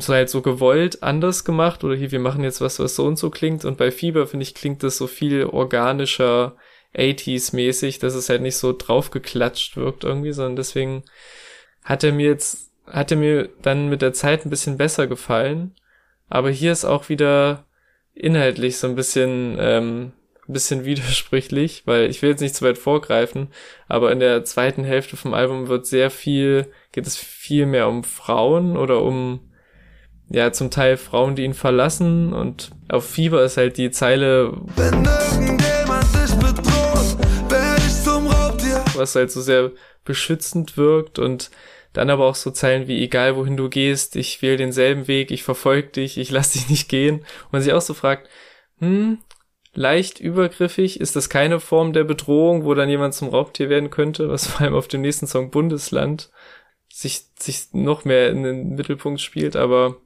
so 0.00 0.12
halt 0.12 0.30
so 0.30 0.42
gewollt 0.42 1.02
anders 1.02 1.44
gemacht 1.44 1.84
oder 1.84 1.94
hier, 1.94 2.12
wir 2.12 2.20
machen 2.20 2.44
jetzt 2.44 2.60
was, 2.60 2.78
was 2.78 2.94
so 2.94 3.04
und 3.04 3.18
so 3.18 3.30
klingt 3.30 3.64
und 3.64 3.78
bei 3.78 3.90
Fieber, 3.90 4.26
finde 4.26 4.42
ich, 4.42 4.54
klingt 4.54 4.82
das 4.82 4.96
so 4.96 5.06
viel 5.06 5.44
organischer 5.44 6.56
80s-mäßig, 6.94 8.00
dass 8.00 8.14
es 8.14 8.28
halt 8.28 8.42
nicht 8.42 8.56
so 8.56 8.72
draufgeklatscht 8.72 9.76
wirkt 9.76 10.04
irgendwie, 10.04 10.32
sondern 10.32 10.56
deswegen 10.56 11.04
hat 11.84 12.04
er 12.04 12.12
mir 12.12 12.28
jetzt, 12.28 12.70
hat 12.86 13.10
er 13.10 13.16
mir 13.16 13.48
dann 13.62 13.88
mit 13.88 14.02
der 14.02 14.12
Zeit 14.12 14.44
ein 14.44 14.50
bisschen 14.50 14.76
besser 14.76 15.06
gefallen, 15.06 15.74
aber 16.28 16.50
hier 16.50 16.72
ist 16.72 16.84
auch 16.84 17.08
wieder 17.08 17.64
inhaltlich 18.14 18.76
so 18.76 18.86
ein 18.86 18.94
bisschen, 18.94 19.56
ähm, 19.58 20.12
bisschen 20.52 20.84
widersprüchlich, 20.86 21.82
weil 21.86 22.10
ich 22.10 22.22
will 22.22 22.30
jetzt 22.30 22.40
nicht 22.40 22.54
zu 22.54 22.64
weit 22.64 22.78
vorgreifen, 22.78 23.48
aber 23.88 24.12
in 24.12 24.20
der 24.20 24.44
zweiten 24.44 24.84
Hälfte 24.84 25.16
vom 25.16 25.34
Album 25.34 25.68
wird 25.68 25.86
sehr 25.86 26.10
viel, 26.10 26.66
geht 26.92 27.06
es 27.06 27.16
viel 27.16 27.66
mehr 27.66 27.88
um 27.88 28.04
Frauen 28.04 28.76
oder 28.76 29.02
um, 29.02 29.40
ja, 30.28 30.52
zum 30.52 30.70
Teil 30.70 30.96
Frauen, 30.96 31.36
die 31.36 31.44
ihn 31.44 31.54
verlassen 31.54 32.32
und 32.32 32.70
auf 32.88 33.08
Fieber 33.08 33.44
ist 33.44 33.56
halt 33.56 33.76
die 33.76 33.90
Zeile, 33.90 34.52
bedroht, 34.76 35.22
was 38.94 39.14
halt 39.14 39.30
so 39.30 39.40
sehr 39.40 39.72
beschützend 40.04 40.76
wirkt 40.76 41.18
und 41.18 41.50
dann 41.92 42.10
aber 42.10 42.26
auch 42.26 42.34
so 42.34 42.50
Zeilen 42.50 42.88
wie 42.88 43.02
egal 43.02 43.36
wohin 43.36 43.56
du 43.56 43.68
gehst, 43.68 44.16
ich 44.16 44.40
wähle 44.42 44.56
denselben 44.56 45.08
Weg, 45.08 45.30
ich 45.30 45.42
verfolge 45.42 45.88
dich, 45.88 46.18
ich 46.18 46.30
lass 46.30 46.52
dich 46.52 46.68
nicht 46.68 46.88
gehen. 46.88 47.16
Und 47.16 47.52
man 47.52 47.62
sich 47.62 47.72
auch 47.72 47.82
so 47.82 47.94
fragt, 47.94 48.28
hm, 48.78 49.18
leicht 49.74 50.20
übergriffig, 50.20 51.00
ist 51.00 51.16
das 51.16 51.28
keine 51.28 51.60
Form 51.60 51.92
der 51.92 52.04
Bedrohung, 52.04 52.64
wo 52.64 52.74
dann 52.74 52.88
jemand 52.88 53.14
zum 53.14 53.28
Raubtier 53.28 53.68
werden 53.68 53.90
könnte, 53.90 54.28
was 54.28 54.46
vor 54.48 54.62
allem 54.62 54.74
auf 54.74 54.88
dem 54.88 55.00
nächsten 55.00 55.26
Song 55.26 55.50
Bundesland 55.50 56.30
sich, 56.92 57.22
sich 57.38 57.68
noch 57.72 58.04
mehr 58.04 58.30
in 58.30 58.42
den 58.42 58.74
Mittelpunkt 58.74 59.20
spielt, 59.20 59.56
aber 59.56 59.96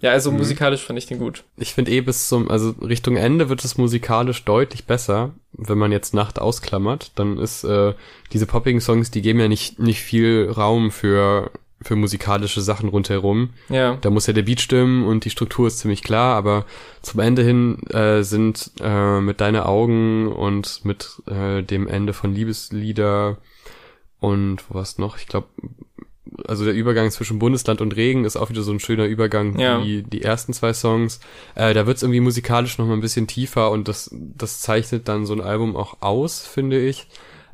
ja, 0.00 0.10
also 0.10 0.30
musikalisch 0.32 0.82
fand 0.82 0.98
ich 0.98 1.06
den 1.06 1.18
gut. 1.18 1.44
Ich 1.56 1.72
finde 1.72 1.92
eh 1.92 2.02
bis 2.02 2.28
zum, 2.28 2.50
also 2.50 2.74
Richtung 2.82 3.16
Ende 3.16 3.48
wird 3.48 3.64
es 3.64 3.78
musikalisch 3.78 4.44
deutlich 4.44 4.84
besser, 4.84 5.32
wenn 5.52 5.78
man 5.78 5.92
jetzt 5.92 6.12
Nacht 6.12 6.38
ausklammert. 6.38 7.12
Dann 7.14 7.38
ist 7.38 7.64
äh, 7.64 7.94
diese 8.32 8.44
poppigen 8.44 8.82
Songs, 8.82 9.10
die 9.10 9.22
geben 9.22 9.40
ja 9.40 9.48
nicht 9.48 9.78
nicht 9.78 10.02
viel 10.02 10.50
Raum 10.54 10.90
für 10.90 11.50
für 11.84 11.96
musikalische 11.96 12.60
Sachen 12.60 12.88
rundherum. 12.88 13.50
Ja. 13.68 13.96
Da 14.00 14.10
muss 14.10 14.26
ja 14.26 14.32
der 14.32 14.42
Beat 14.42 14.60
stimmen 14.60 15.04
und 15.06 15.24
die 15.24 15.30
Struktur 15.30 15.66
ist 15.68 15.78
ziemlich 15.78 16.02
klar, 16.02 16.34
aber 16.36 16.64
zum 17.02 17.20
Ende 17.20 17.42
hin 17.42 17.82
äh, 17.90 18.22
sind 18.22 18.72
äh, 18.80 19.20
mit 19.20 19.40
deine 19.40 19.66
Augen 19.66 20.32
und 20.32 20.84
mit 20.84 21.22
äh, 21.26 21.62
dem 21.62 21.86
Ende 21.86 22.12
von 22.12 22.34
Liebeslieder 22.34 23.36
und 24.20 24.64
was 24.70 24.98
noch? 24.98 25.18
Ich 25.18 25.26
glaube, 25.26 25.48
also 26.48 26.64
der 26.64 26.74
Übergang 26.74 27.10
zwischen 27.10 27.38
Bundesland 27.38 27.80
und 27.80 27.94
Regen 27.94 28.24
ist 28.24 28.36
auch 28.36 28.50
wieder 28.50 28.62
so 28.62 28.72
ein 28.72 28.80
schöner 28.80 29.04
Übergang 29.04 29.58
Ja. 29.58 29.84
wie 29.84 30.02
die 30.02 30.22
ersten 30.22 30.52
zwei 30.52 30.72
Songs. 30.72 31.20
Äh, 31.54 31.74
da 31.74 31.86
wird's 31.86 32.02
irgendwie 32.02 32.20
musikalisch 32.20 32.78
noch 32.78 32.86
mal 32.86 32.94
ein 32.94 33.00
bisschen 33.00 33.26
tiefer 33.26 33.70
und 33.70 33.86
das 33.88 34.10
das 34.12 34.60
zeichnet 34.60 35.06
dann 35.08 35.26
so 35.26 35.34
ein 35.34 35.40
Album 35.40 35.76
auch 35.76 35.98
aus, 36.00 36.40
finde 36.40 36.80
ich. 36.80 37.06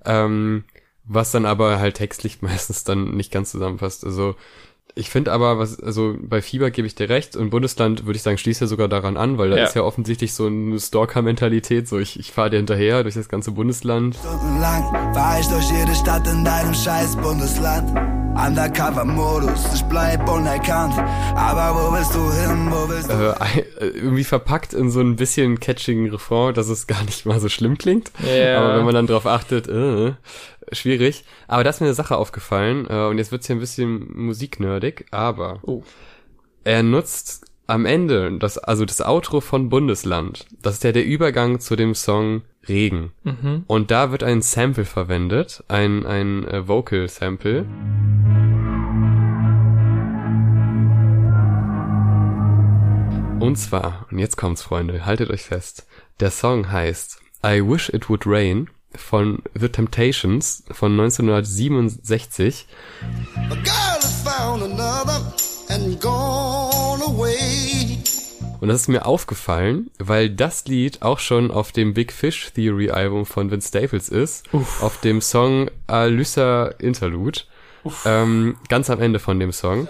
Ähm, 0.05 0.65
was 1.13 1.33
dann 1.33 1.45
aber 1.45 1.79
halt 1.81 1.97
textlich 1.97 2.41
meistens 2.43 2.85
dann 2.85 3.17
nicht 3.17 3.33
ganz 3.33 3.51
zusammenpasst. 3.51 4.05
Also 4.05 4.37
ich 4.95 5.09
finde 5.09 5.33
aber, 5.33 5.59
was, 5.59 5.81
also 5.81 6.17
bei 6.21 6.43
Fieber 6.43 6.71
gebe 6.71 6.87
ich 6.87 6.95
dir 6.97 7.09
recht 7.09 7.37
und 7.37 7.51
Bundesland 7.51 8.07
würde 8.07 8.17
ich 8.17 8.23
sagen, 8.23 8.39
schließt 8.39 8.61
ja 8.61 8.67
sogar 8.67 8.89
daran 8.89 9.17
an, 9.17 9.39
weil 9.39 9.51
da 9.51 9.57
Ja. 9.57 9.65
ist 9.65 9.75
ja 9.77 9.83
offensichtlich 9.83 10.35
so 10.35 10.47
eine 10.47 10.79
Stalker-Mentalität, 10.81 11.89
so 11.89 11.99
ich, 11.99 12.19
ich 12.19 12.33
fahre 12.33 12.51
dir 12.51 12.57
hinterher 12.57 13.03
durch 13.03 13.15
das 13.15 13.29
ganze 13.29 13.53
Bundesland. 13.53 14.17
Stundenlang 14.17 15.15
fahr 15.15 15.39
ich 15.41 15.47
durch 15.47 15.71
jede 15.71 15.95
Stadt 15.95 16.27
in 16.27 16.45
deinem 16.45 16.75
scheiß 16.75 17.17
Bundesland. 17.17 18.20
Undercover-Modus, 18.47 19.75
ich 19.75 19.83
bleib 19.85 20.29
unerkannt. 20.29 20.95
Aber 21.37 21.75
wo 21.75 21.93
willst 21.95 22.15
du 22.15 22.33
hin, 22.33 22.69
wo 22.71 22.89
willst 22.89 23.11
du 23.11 23.15
Äh, 23.15 23.35
ein- 23.39 23.59
äh, 23.81 23.87
irgendwie 23.99 24.25
verpackt 24.25 24.73
in 24.73 24.91
so 24.91 25.01
ein 25.01 25.17
bisschen 25.17 25.61
catchigen 25.61 26.09
Refrain, 26.11 26.55
dass 26.55 26.69
es 26.69 26.87
gar 26.87 27.03
nicht 27.05 27.27
mal 27.27 27.39
so 27.39 27.49
schlimm 27.49 27.77
klingt. 27.79 28.11
Ja. 28.25 28.59
Aber 28.61 28.79
wenn 28.79 28.85
man 28.85 28.95
dann 28.95 29.07
drauf 29.07 29.27
achtet, 29.27 29.69
äh, 29.69 30.15
schwierig. 30.73 31.25
Aber 31.49 31.65
da 31.65 31.71
ist 31.71 31.81
mir 31.81 31.87
eine 31.89 31.95
Sache 31.95 32.17
aufgefallen, 32.17 32.87
äh, 32.89 33.07
und 33.07 33.19
jetzt 33.19 33.31
wird's 33.33 33.47
hier 33.47 33.57
ein 33.57 33.61
bisschen 33.61 34.09
musiknerdig, 34.17 35.07
aber 35.11 35.59
Oh. 35.63 35.83
er 36.65 36.83
nutzt 36.83 37.45
am 37.67 37.85
Ende 37.87 38.33
das, 38.39 38.59
also 38.59 38.85
das 38.85 39.01
Outro 39.01 39.41
von 39.41 39.69
Bundesland. 39.69 40.47
Das 40.63 40.75
ist 40.75 40.85
ja 40.85 40.93
der 40.93 41.05
Übergang 41.05 41.61
zu 41.61 41.77
dem 41.77 41.95
Song 41.95 42.43
Regen. 42.69 43.13
Mhm. 43.25 43.65
Und 43.69 43.91
da 43.91 44.11
wird 44.11 44.23
ein 44.23 44.43
Sample 44.43 44.85
verwendet, 44.85 45.63
ein, 45.69 46.05
ein 46.05 46.47
äh, 46.49 46.67
Vocal 46.69 47.09
Sample. 47.09 47.65
Und 53.41 53.57
zwar, 53.57 54.07
und 54.11 54.19
jetzt 54.19 54.37
kommt's, 54.37 54.61
Freunde, 54.61 55.07
haltet 55.07 55.31
euch 55.31 55.45
fest. 55.45 55.87
Der 56.21 56.31
Song 56.31 56.71
heißt 56.71 57.19
I 57.43 57.63
Wish 57.67 57.89
It 57.89 58.11
Would 58.11 58.27
Rain 58.27 58.69
von 58.95 59.43
The 59.59 59.71
Temptations 59.71 60.63
von 60.71 60.93
1967. 60.93 62.67
A 63.37 63.55
girl 63.55 63.65
has 63.65 64.23
found 64.23 64.63
another 64.63 65.33
and 65.71 65.99
gone 66.03 67.03
away. 67.03 67.99
Und 68.61 68.69
das 68.69 68.83
ist 68.83 68.89
mir 68.89 69.07
aufgefallen, 69.07 69.91
weil 69.99 70.29
das 70.29 70.67
Lied 70.67 71.01
auch 71.01 71.19
schon 71.19 71.51
auf 71.51 71.73
dem 71.73 71.95
Big 71.95 72.13
Fish 72.13 72.53
Theory 72.53 72.91
Album 72.91 73.25
von 73.25 73.51
Vince 73.51 73.69
Staples 73.69 74.11
ist, 74.11 74.45
auf 74.53 75.01
dem 75.01 75.23
Song 75.23 75.71
Alyssa 75.87 76.67
Interlude. 76.79 77.41
Ähm, 78.05 78.57
ganz 78.69 78.91
am 78.91 79.01
Ende 79.01 79.19
von 79.19 79.41
dem 79.41 79.53
Song. 79.53 79.89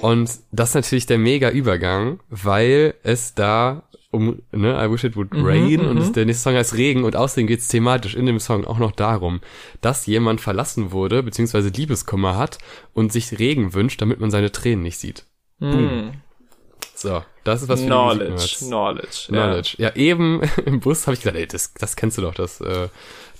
Und 0.00 0.30
das 0.50 0.68
ist 0.70 0.74
natürlich 0.74 1.06
der 1.06 1.18
mega 1.18 1.50
Übergang, 1.50 2.20
weil 2.30 2.94
es 3.02 3.34
da 3.34 3.82
um, 4.10 4.42
ne, 4.50 4.74
I 4.84 4.90
wish 4.90 5.04
it 5.04 5.16
would 5.16 5.32
Mhm, 5.32 5.44
rain 5.44 5.80
und 5.80 5.94
mhm. 5.94 5.98
das, 6.00 6.12
der 6.12 6.26
nächste 6.26 6.42
Song 6.42 6.54
heißt 6.54 6.74
Regen 6.74 7.04
und 7.04 7.14
außerdem 7.14 7.46
geht's 7.46 7.68
thematisch 7.68 8.16
in 8.16 8.26
dem 8.26 8.40
Song 8.40 8.64
auch 8.64 8.78
noch 8.78 8.92
darum, 8.92 9.40
dass 9.80 10.06
jemand 10.06 10.40
verlassen 10.40 10.90
wurde, 10.90 11.22
beziehungsweise 11.22 11.68
Liebeskummer 11.68 12.36
hat 12.36 12.58
und 12.92 13.12
sich 13.12 13.38
Regen 13.38 13.72
wünscht, 13.72 14.00
damit 14.02 14.18
man 14.18 14.30
seine 14.30 14.50
Tränen 14.50 14.82
nicht 14.82 14.98
sieht. 14.98 15.26
Hm. 15.60 16.12
So, 17.00 17.24
das 17.44 17.62
ist 17.62 17.68
was 17.68 17.80
für 17.80 17.86
Knowledge. 17.86 18.56
Knowledge. 18.58 19.28
Knowledge. 19.28 19.76
Ja. 19.78 19.96
eben 19.96 20.42
im 20.66 20.80
Bus 20.80 21.06
habe 21.06 21.14
ich 21.14 21.20
gesagt, 21.20 21.38
ey, 21.38 21.46
das, 21.46 21.72
das 21.72 21.96
kennst 21.96 22.18
du 22.18 22.22
doch, 22.22 22.34
das, 22.34 22.60
äh, 22.60 22.88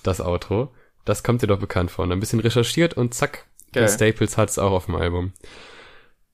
das 0.02 0.22
Outro. 0.22 0.72
Das 1.04 1.22
kommt 1.22 1.42
dir 1.42 1.46
doch 1.46 1.58
bekannt 1.58 1.90
vor. 1.90 2.04
Und 2.04 2.12
ein 2.12 2.20
bisschen 2.20 2.40
recherchiert 2.40 2.94
und 2.94 3.12
zack, 3.12 3.44
Geil. 3.72 3.86
Staples 3.86 4.38
hat's 4.38 4.58
auch 4.58 4.72
auf 4.72 4.86
dem 4.86 4.94
Album. 4.96 5.34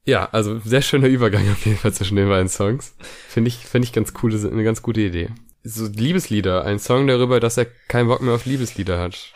Ja, 0.05 0.29
also 0.31 0.61
sehr 0.61 0.83
schöner 0.83 1.09
Übergang 1.09 1.51
auf 1.51 1.67
jeden 1.67 1.79
Fall 1.79 1.93
zwischen 1.93 2.15
den 2.15 2.29
beiden 2.29 2.49
Songs. 2.49 2.95
Finde 3.29 3.49
ich, 3.49 3.57
finde 3.57 3.87
ich 3.87 3.93
ganz 3.93 4.15
coole, 4.15 4.39
eine 4.49 4.63
ganz 4.63 4.83
gute 4.83 5.01
Idee. 5.01 5.31
So 5.65 5.87
Liebeslieder, 5.87 6.65
ein 6.65 6.79
Song 6.79 7.09
darüber, 7.09 7.41
dass 7.41 7.57
er 7.57 7.67
keinen 7.89 8.07
Bock 8.07 8.21
mehr 8.21 8.35
auf 8.35 8.47
Liebeslieder 8.47 9.01
hat. 9.01 9.33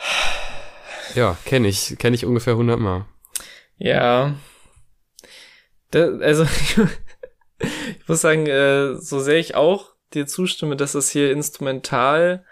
Ja, 1.16 1.36
kenne 1.44 1.66
ich, 1.66 1.98
kenne 1.98 2.14
ich 2.14 2.24
ungefähr 2.24 2.52
100 2.52 2.78
Mal. 2.78 3.04
Ja. 3.78 4.36
Da, 5.90 6.04
also, 6.18 6.46
muss 8.10 8.20
sagen, 8.20 8.46
äh, 8.46 8.94
so 8.96 9.20
sehr 9.20 9.38
ich 9.38 9.54
auch 9.54 9.92
dir 10.12 10.26
zustimme, 10.26 10.76
dass 10.76 10.94
es 10.94 11.10
hier 11.10 11.30
instrumental 11.32 12.44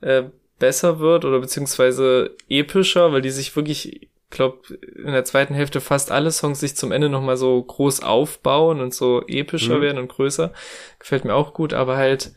äh, 0.00 0.24
besser 0.58 1.00
wird 1.00 1.24
oder 1.24 1.40
beziehungsweise 1.40 2.36
epischer, 2.48 3.12
weil 3.12 3.22
die 3.22 3.30
sich 3.30 3.54
wirklich, 3.56 4.02
ich 4.02 4.08
glaube, 4.30 4.58
in 4.96 5.12
der 5.12 5.24
zweiten 5.24 5.54
Hälfte 5.54 5.80
fast 5.80 6.12
alle 6.12 6.30
Songs 6.30 6.60
sich 6.60 6.76
zum 6.76 6.92
Ende 6.92 7.08
nochmal 7.08 7.36
so 7.36 7.62
groß 7.62 8.02
aufbauen 8.02 8.80
und 8.80 8.94
so 8.94 9.22
epischer 9.26 9.78
Mhm. 9.78 9.82
werden 9.82 9.98
und 9.98 10.08
größer. 10.08 10.52
Gefällt 10.98 11.24
mir 11.24 11.34
auch 11.34 11.52
gut, 11.54 11.74
aber 11.74 11.96
halt, 11.96 12.32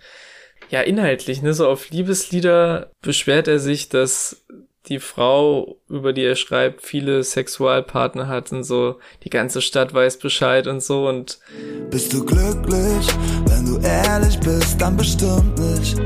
ja, 0.70 0.82
inhaltlich, 0.82 1.42
ne, 1.42 1.53
so 1.53 1.68
auf 1.68 1.89
Liebeslieder 1.92 2.92
beschwert 3.01 3.48
er 3.48 3.60
sich, 3.60 3.89
dass 3.89 4.46
die 4.88 5.00
Frau, 5.00 5.78
über 5.88 6.12
die 6.12 6.24
er 6.24 6.36
schreibt, 6.36 6.82
viele 6.82 7.24
Sexualpartner 7.24 8.28
hat 8.28 8.52
und 8.52 8.63
so, 8.63 9.00
die 9.24 9.30
ganze 9.30 9.62
Stadt 9.62 9.94
weiß 9.94 10.18
Bescheid 10.18 10.68
und 10.68 10.84
so 10.84 11.08
und 11.08 11.40
Bist 11.90 12.12
du 12.12 12.25
glücklich? 12.25 13.08
Wenn 13.46 13.66
du 13.66 13.80
ehrlich 13.80 14.40
bist, 14.42 14.82
dann 14.82 14.98
bestimmt 14.98 15.58
nicht. 15.58 15.98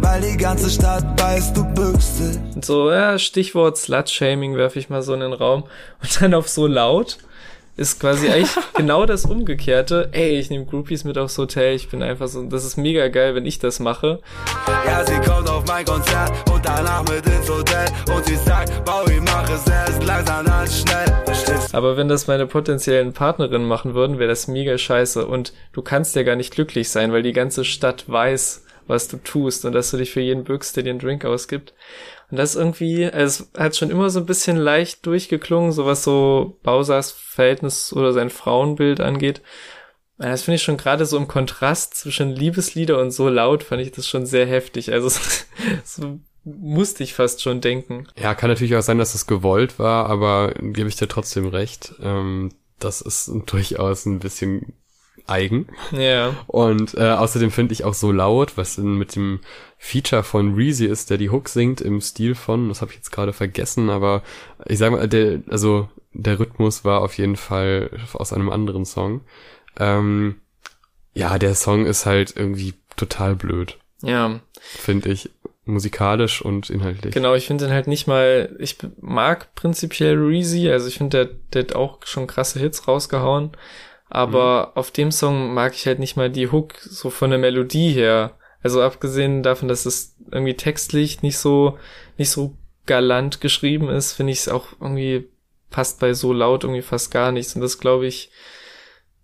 Weil 0.00 0.20
die 0.20 0.36
ganze 0.36 0.68
Stadt 0.68 1.20
weiß, 1.20 1.52
du 1.52 1.64
bückst 1.74 2.20
dich. 2.20 2.56
Und 2.56 2.64
so, 2.64 2.90
ja, 2.90 3.18
Stichwort 3.18 3.78
Slut-Shaming 3.78 4.56
werfe 4.56 4.80
ich 4.80 4.90
mal 4.90 5.02
so 5.02 5.14
in 5.14 5.20
den 5.20 5.32
Raum. 5.32 5.64
Und 6.02 6.20
dann 6.20 6.34
auf 6.34 6.48
so 6.48 6.66
laut 6.66 7.18
ist 7.76 8.00
quasi 8.00 8.28
eigentlich 8.28 8.54
genau 8.74 9.06
das 9.06 9.24
Umgekehrte. 9.24 10.08
Ey, 10.12 10.38
ich 10.38 10.50
nehme 10.50 10.64
Groupies 10.64 11.04
mit 11.04 11.18
aufs 11.18 11.36
Hotel. 11.38 11.74
Ich 11.74 11.88
bin 11.88 12.02
einfach 12.02 12.28
so, 12.28 12.42
das 12.44 12.64
ist 12.64 12.76
mega 12.76 13.08
geil, 13.08 13.34
wenn 13.34 13.46
ich 13.46 13.58
das 13.58 13.80
mache. 13.80 14.20
Ja, 14.86 15.04
sie 15.04 15.16
kommt 15.28 15.48
auf 15.48 15.64
mein 15.66 15.84
Konzert 15.84 16.32
und 16.50 16.64
danach 16.64 17.02
mit 17.08 17.26
ins 17.26 17.48
Hotel. 17.48 17.86
Und 18.14 18.24
sie 18.24 18.36
sagt, 18.36 18.84
Bowie, 18.84 19.20
mach 19.20 19.48
es 19.50 19.66
erst 19.66 20.04
langsam 20.04 20.46
als 20.46 20.80
schnell. 20.80 21.22
Verstehst? 21.24 21.74
Aber 21.74 21.96
wenn 21.96 22.08
das 22.08 22.26
meine 22.26 22.46
potenziellen 22.46 23.12
Partnerinnen 23.12 23.66
machen 23.66 23.94
würden, 23.94 24.18
wäre 24.18 24.28
das 24.28 24.46
mega 24.46 24.78
scheiße. 24.78 25.26
Und 25.26 25.52
du 25.72 25.82
kannst 25.82 26.14
ja 26.14 26.22
gar 26.22 26.36
nicht 26.36 26.54
glücklich 26.54 26.90
sein, 26.90 27.12
weil 27.12 27.22
die 27.22 27.32
ganze 27.32 27.64
Stadt 27.64 28.04
weiß, 28.06 28.64
was 28.86 29.08
du 29.08 29.16
tust 29.16 29.64
und 29.64 29.72
dass 29.72 29.90
du 29.90 29.96
dich 29.96 30.12
für 30.12 30.20
jeden 30.20 30.44
bückst, 30.44 30.76
der 30.76 30.82
dir 30.84 30.90
einen 30.90 30.98
Drink 30.98 31.24
ausgibt. 31.24 31.72
Und 32.30 32.38
das 32.38 32.56
irgendwie, 32.56 33.02
es 33.02 33.50
hat 33.56 33.76
schon 33.76 33.90
immer 33.90 34.10
so 34.10 34.20
ein 34.20 34.26
bisschen 34.26 34.56
leicht 34.56 35.04
durchgeklungen, 35.06 35.72
so 35.72 35.86
was 35.86 36.04
so 36.04 36.58
Bausas 36.62 37.12
Verhältnis 37.12 37.92
oder 37.92 38.12
sein 38.12 38.30
Frauenbild 38.30 39.00
angeht. 39.00 39.42
Das 40.18 40.42
finde 40.42 40.56
ich 40.56 40.62
schon 40.62 40.76
gerade 40.76 41.06
so 41.06 41.16
im 41.16 41.28
Kontrast 41.28 41.96
zwischen 41.96 42.30
Liebeslieder 42.30 43.00
und 43.00 43.10
so 43.10 43.28
laut, 43.28 43.62
fand 43.64 43.82
ich 43.82 43.92
das 43.92 44.08
schon 44.08 44.26
sehr 44.26 44.46
heftig. 44.46 44.92
Also 44.92 45.08
so 45.84 46.20
musste 46.44 47.02
ich 47.02 47.14
fast 47.14 47.42
schon 47.42 47.60
denken. 47.60 48.06
Ja, 48.16 48.34
kann 48.34 48.50
natürlich 48.50 48.76
auch 48.76 48.82
sein, 48.82 48.98
dass 48.98 49.14
es 49.14 49.26
gewollt 49.26 49.78
war, 49.78 50.06
aber 50.06 50.52
gebe 50.54 50.88
ich 50.88 50.96
dir 50.96 51.08
trotzdem 51.08 51.48
recht. 51.48 51.94
Ähm, 52.00 52.52
das 52.78 53.00
ist 53.00 53.30
durchaus 53.46 54.06
ein 54.06 54.20
bisschen 54.20 54.74
eigen. 55.26 55.68
Ja. 55.92 56.34
Und 56.46 56.94
äh, 56.94 57.10
außerdem 57.10 57.50
finde 57.50 57.72
ich 57.72 57.84
auch 57.84 57.94
so 57.94 58.12
laut, 58.12 58.56
was 58.56 58.78
in, 58.78 58.96
mit 58.98 59.16
dem 59.16 59.40
Feature 59.78 60.22
von 60.22 60.54
Reezy 60.54 60.86
ist, 60.86 61.10
der 61.10 61.18
die 61.18 61.30
Hook 61.30 61.48
singt 61.48 61.80
im 61.80 62.00
Stil 62.00 62.34
von, 62.34 62.68
das 62.68 62.80
habe 62.80 62.90
ich 62.92 62.96
jetzt 62.98 63.10
gerade 63.12 63.32
vergessen, 63.32 63.90
aber 63.90 64.22
ich 64.66 64.78
sag 64.78 64.92
mal, 64.92 65.08
der, 65.08 65.40
also 65.48 65.88
der 66.12 66.38
Rhythmus 66.38 66.84
war 66.84 67.00
auf 67.02 67.16
jeden 67.18 67.36
Fall 67.36 67.90
aus 68.12 68.32
einem 68.32 68.50
anderen 68.50 68.84
Song. 68.84 69.22
Ähm, 69.78 70.36
ja, 71.14 71.38
der 71.38 71.54
Song 71.54 71.86
ist 71.86 72.06
halt 72.06 72.34
irgendwie 72.36 72.74
total 72.96 73.34
blöd, 73.34 73.78
Ja. 74.02 74.40
finde 74.60 75.10
ich, 75.10 75.30
musikalisch 75.64 76.42
und 76.42 76.68
inhaltlich. 76.70 77.14
Genau, 77.14 77.34
ich 77.34 77.46
finde 77.46 77.64
den 77.66 77.74
halt 77.74 77.86
nicht 77.86 78.06
mal, 78.06 78.54
ich 78.58 78.76
mag 79.00 79.54
prinzipiell 79.54 80.16
Reezy, 80.16 80.68
also 80.70 80.86
ich 80.88 80.98
finde, 80.98 81.24
der, 81.26 81.34
der 81.52 81.62
hat 81.62 81.74
auch 81.74 81.98
schon 82.04 82.26
krasse 82.26 82.58
Hits 82.60 82.86
rausgehauen, 82.86 83.52
aber 84.14 84.72
auf 84.76 84.92
dem 84.92 85.10
Song 85.10 85.54
mag 85.54 85.74
ich 85.74 85.86
halt 85.86 85.98
nicht 85.98 86.16
mal 86.16 86.30
die 86.30 86.52
Hook 86.52 86.74
so 86.78 87.10
von 87.10 87.30
der 87.30 87.38
Melodie 87.38 87.90
her. 87.90 88.38
Also 88.62 88.80
abgesehen 88.80 89.42
davon, 89.42 89.68
dass 89.68 89.86
es 89.86 90.14
irgendwie 90.30 90.54
textlich 90.54 91.22
nicht 91.22 91.36
so, 91.36 91.78
nicht 92.16 92.30
so 92.30 92.56
galant 92.86 93.40
geschrieben 93.40 93.88
ist, 93.88 94.12
finde 94.12 94.32
ich 94.32 94.38
es 94.38 94.48
auch 94.48 94.68
irgendwie 94.80 95.28
passt 95.70 95.98
bei 95.98 96.14
so 96.14 96.32
laut 96.32 96.62
irgendwie 96.62 96.82
fast 96.82 97.10
gar 97.10 97.32
nichts 97.32 97.56
und 97.56 97.60
das 97.60 97.80
glaube 97.80 98.06
ich, 98.06 98.30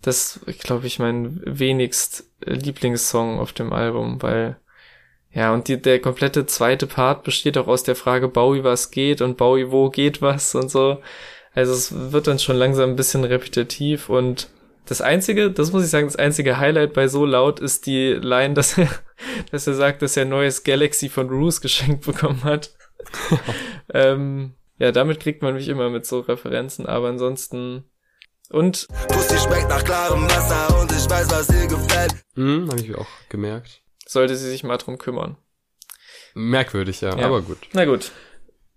das 0.03 0.41
glaube 0.59 0.89
ich 0.89 0.99
mein 0.99 1.41
wenigst 1.45 2.25
Lieblingssong 2.45 3.39
auf 3.39 3.53
dem 3.53 3.73
Album, 3.73 4.21
weil 4.23 4.57
ja, 5.33 5.55
und 5.55 5.69
die, 5.69 5.81
der 5.81 6.01
komplette 6.01 6.47
zweite 6.47 6.89
Part 6.89 7.23
besteht 7.23 7.57
auch 7.57 7.69
aus 7.69 7.85
der 7.85 7.95
Frage 7.95 8.27
Bowie, 8.27 8.65
was 8.65 8.91
geht 8.91 9.21
und 9.21 9.37
Bowie, 9.37 9.71
wo 9.71 9.89
geht 9.89 10.21
was 10.21 10.57
und 10.57 10.69
so. 10.69 11.01
Also 11.55 11.73
es 11.73 12.13
wird 12.13 12.27
dann 12.27 12.41
schon 12.41 12.57
langsam 12.57 12.91
ein 12.91 12.97
bisschen 12.97 13.23
repetitiv 13.23 14.09
und 14.09 14.49
das 14.87 15.01
einzige, 15.01 15.51
das 15.51 15.73
muss 15.73 15.85
ich 15.85 15.91
sagen, 15.91 16.07
das 16.07 16.17
einzige 16.17 16.59
Highlight 16.59 16.95
bei 16.95 17.07
so 17.09 17.25
laut 17.25 17.61
ist 17.61 17.87
die 17.87 18.13
Line, 18.15 18.55
dass 18.55 18.77
er, 18.79 18.89
dass 19.51 19.67
er 19.67 19.75
sagt, 19.75 20.03
dass 20.03 20.17
er 20.17 20.23
ein 20.25 20.29
neues 20.31 20.65
Galaxy 20.65 21.09
von 21.09 21.29
Roos 21.29 21.61
geschenkt 21.61 22.05
bekommen 22.07 22.43
hat. 22.45 22.71
ähm, 23.95 24.55
ja, 24.79 24.93
damit 24.93 25.21
kriegt 25.21 25.43
man 25.43 25.55
mich 25.55 25.69
immer 25.69 25.91
mit 25.91 26.07
so 26.07 26.21
Referenzen, 26.21 26.87
aber 26.87 27.09
ansonsten 27.09 27.85
und 28.51 28.89
Pussy 29.09 29.39
schmeckt 29.39 29.69
nach 29.69 29.85
klarem 29.85 30.25
Wasser 30.25 30.81
und 30.81 30.91
ich 30.91 31.09
weiß, 31.09 31.31
was 31.31 31.49
ihr 31.51 31.69
gefällt. 31.69 32.15
Hm, 32.35 32.69
habe 32.69 32.81
ich 32.81 32.95
auch 32.97 33.07
gemerkt. 33.29 33.83
sollte 34.07 34.35
sie 34.37 34.49
sich 34.51 34.65
mal 34.65 34.77
drum 34.77 34.99
kümmern. 34.99 35.37
Merkwürdig, 36.35 37.01
ja, 37.01 37.17
Ja. 37.17 37.27
aber 37.27 37.43
gut. 37.43 37.59
Na 37.73 37.85
gut. 37.85 38.11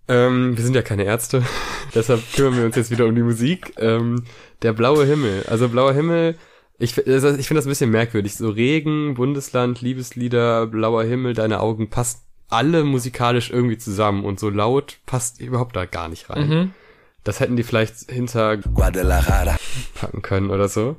Ähm, 0.06 0.56
wir 0.56 0.64
sind 0.64 0.76
ja 0.76 0.82
keine 0.82 1.04
Ärzte, 1.04 1.42
deshalb 1.94 2.20
kümmern 2.34 2.56
wir 2.58 2.64
uns 2.66 2.76
jetzt 2.76 2.90
wieder 2.90 3.06
um 3.06 3.14
die 3.14 3.22
Musik. 3.22 3.72
Ähm, 3.78 4.24
der 4.62 4.72
blaue 4.72 5.04
Himmel, 5.06 5.44
also 5.48 5.68
blauer 5.68 5.92
Himmel, 5.92 6.36
ich, 6.78 7.06
also 7.06 7.30
ich 7.30 7.46
finde 7.46 7.58
das 7.58 7.66
ein 7.66 7.70
bisschen 7.70 7.90
merkwürdig. 7.90 8.36
So 8.36 8.50
Regen, 8.50 9.14
Bundesland, 9.14 9.80
Liebeslieder, 9.80 10.66
blauer 10.66 11.04
Himmel, 11.04 11.34
deine 11.34 11.60
Augen 11.60 11.88
passt 11.88 12.22
alle 12.50 12.84
musikalisch 12.84 13.50
irgendwie 13.50 13.78
zusammen 13.78 14.24
und 14.24 14.38
so 14.38 14.50
laut 14.50 14.98
passt 15.06 15.40
überhaupt 15.40 15.76
da 15.76 15.86
gar 15.86 16.08
nicht 16.08 16.30
rein. 16.30 16.48
Mhm. 16.48 16.70
Das 17.22 17.40
hätten 17.40 17.56
die 17.56 17.62
vielleicht 17.62 18.10
hinter 18.10 18.58
Guadalajara. 18.58 19.56
packen 19.94 20.22
können 20.22 20.50
oder 20.50 20.68
so. 20.68 20.96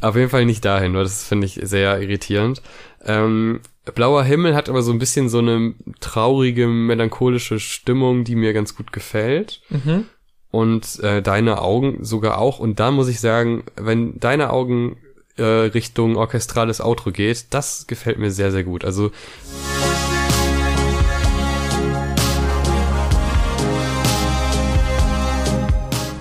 Auf 0.00 0.16
jeden 0.16 0.28
Fall 0.28 0.44
nicht 0.44 0.64
dahin, 0.64 0.94
weil 0.94 1.04
das 1.04 1.24
finde 1.24 1.46
ich 1.46 1.60
sehr 1.62 2.00
irritierend. 2.00 2.62
Ähm, 3.04 3.60
Blauer 3.90 4.22
Himmel 4.22 4.54
hat 4.54 4.68
aber 4.68 4.82
so 4.82 4.92
ein 4.92 5.00
bisschen 5.00 5.28
so 5.28 5.38
eine 5.38 5.74
traurige, 5.98 6.68
melancholische 6.68 7.58
Stimmung, 7.58 8.22
die 8.22 8.36
mir 8.36 8.52
ganz 8.52 8.76
gut 8.76 8.92
gefällt. 8.92 9.60
Mhm. 9.70 10.06
Und 10.52 11.00
äh, 11.00 11.20
deine 11.20 11.60
Augen 11.60 12.04
sogar 12.04 12.38
auch. 12.38 12.60
Und 12.60 12.78
da 12.78 12.90
muss 12.92 13.08
ich 13.08 13.18
sagen, 13.18 13.64
wenn 13.74 14.20
deine 14.20 14.50
Augen 14.50 14.98
äh, 15.36 15.42
Richtung 15.42 16.16
orchestrales 16.16 16.80
Outro 16.80 17.10
geht, 17.10 17.46
das 17.50 17.86
gefällt 17.88 18.18
mir 18.18 18.30
sehr, 18.30 18.52
sehr 18.52 18.62
gut. 18.62 18.84
Also 18.84 19.10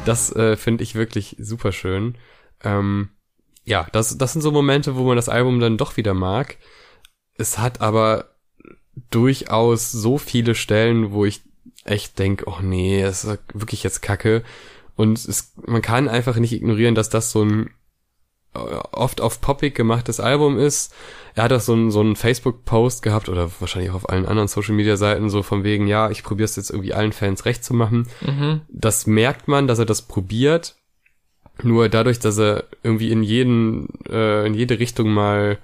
Das 0.05 0.35
äh, 0.35 0.57
finde 0.57 0.83
ich 0.83 0.95
wirklich 0.95 1.35
super 1.39 1.71
schön. 1.71 2.17
Ähm, 2.63 3.09
ja, 3.63 3.87
das, 3.91 4.17
das 4.17 4.33
sind 4.33 4.41
so 4.41 4.51
Momente, 4.51 4.95
wo 4.95 5.03
man 5.03 5.15
das 5.15 5.29
Album 5.29 5.59
dann 5.59 5.77
doch 5.77 5.95
wieder 5.95 6.15
mag. 6.15 6.57
Es 7.37 7.57
hat 7.57 7.81
aber 7.81 8.25
durchaus 9.09 9.91
so 9.91 10.17
viele 10.17 10.55
Stellen, 10.55 11.11
wo 11.11 11.25
ich 11.25 11.41
echt 11.83 12.19
denk, 12.19 12.43
oh 12.45 12.59
nee, 12.61 13.01
das 13.01 13.23
ist 13.23 13.39
wirklich 13.53 13.83
jetzt 13.83 14.01
Kacke. 14.01 14.43
Und 14.95 15.17
es, 15.17 15.53
man 15.65 15.81
kann 15.81 16.09
einfach 16.09 16.35
nicht 16.35 16.53
ignorieren, 16.53 16.95
dass 16.95 17.09
das 17.09 17.31
so 17.31 17.43
ein 17.43 17.71
äh, 18.53 18.59
oft 18.91 19.21
auf 19.21 19.41
Poppig 19.41 19.75
gemachtes 19.75 20.19
Album 20.19 20.59
ist. 20.59 20.93
Er 21.35 21.43
hat 21.45 21.53
auch 21.53 21.61
so 21.61 21.73
einen, 21.73 21.91
so 21.91 22.01
einen 22.01 22.15
Facebook-Post 22.15 23.01
gehabt 23.01 23.29
oder 23.29 23.49
wahrscheinlich 23.59 23.91
auch 23.91 23.95
auf 23.95 24.09
allen 24.09 24.25
anderen 24.25 24.49
Social-Media-Seiten 24.49 25.29
so 25.29 25.41
von 25.43 25.63
wegen, 25.63 25.87
ja, 25.87 26.09
ich 26.09 26.23
probiere 26.23 26.45
es 26.45 26.57
jetzt 26.57 26.69
irgendwie 26.69 26.93
allen 26.93 27.13
Fans 27.13 27.45
recht 27.45 27.63
zu 27.63 27.73
machen. 27.73 28.07
Mhm. 28.19 28.61
Das 28.69 29.07
merkt 29.07 29.47
man, 29.47 29.67
dass 29.67 29.79
er 29.79 29.85
das 29.85 30.01
probiert. 30.01 30.75
Nur 31.63 31.89
dadurch, 31.89 32.19
dass 32.19 32.37
er 32.37 32.65
irgendwie 32.83 33.11
in 33.11 33.23
jeden, 33.23 33.87
äh, 34.09 34.45
in 34.45 34.53
jede 34.53 34.79
Richtung 34.79 35.09
mal 35.11 35.57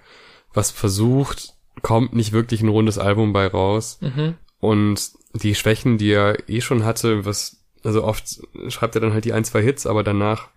was 0.53 0.71
versucht, 0.71 1.56
kommt 1.81 2.13
nicht 2.13 2.31
wirklich 2.31 2.61
ein 2.61 2.69
rundes 2.69 2.97
Album 2.97 3.33
bei 3.33 3.47
raus. 3.47 3.99
Mhm. 4.01 4.35
Und 4.59 5.11
die 5.33 5.55
Schwächen, 5.55 5.97
die 5.97 6.11
er 6.11 6.49
eh 6.49 6.61
schon 6.61 6.85
hatte, 6.85 7.25
was, 7.25 7.63
also 7.83 8.03
oft 8.03 8.41
schreibt 8.69 8.95
er 8.95 9.01
dann 9.01 9.13
halt 9.13 9.25
die 9.25 9.33
ein, 9.33 9.43
zwei 9.43 9.61
Hits, 9.61 9.85
aber 9.85 10.03
danach 10.03 10.49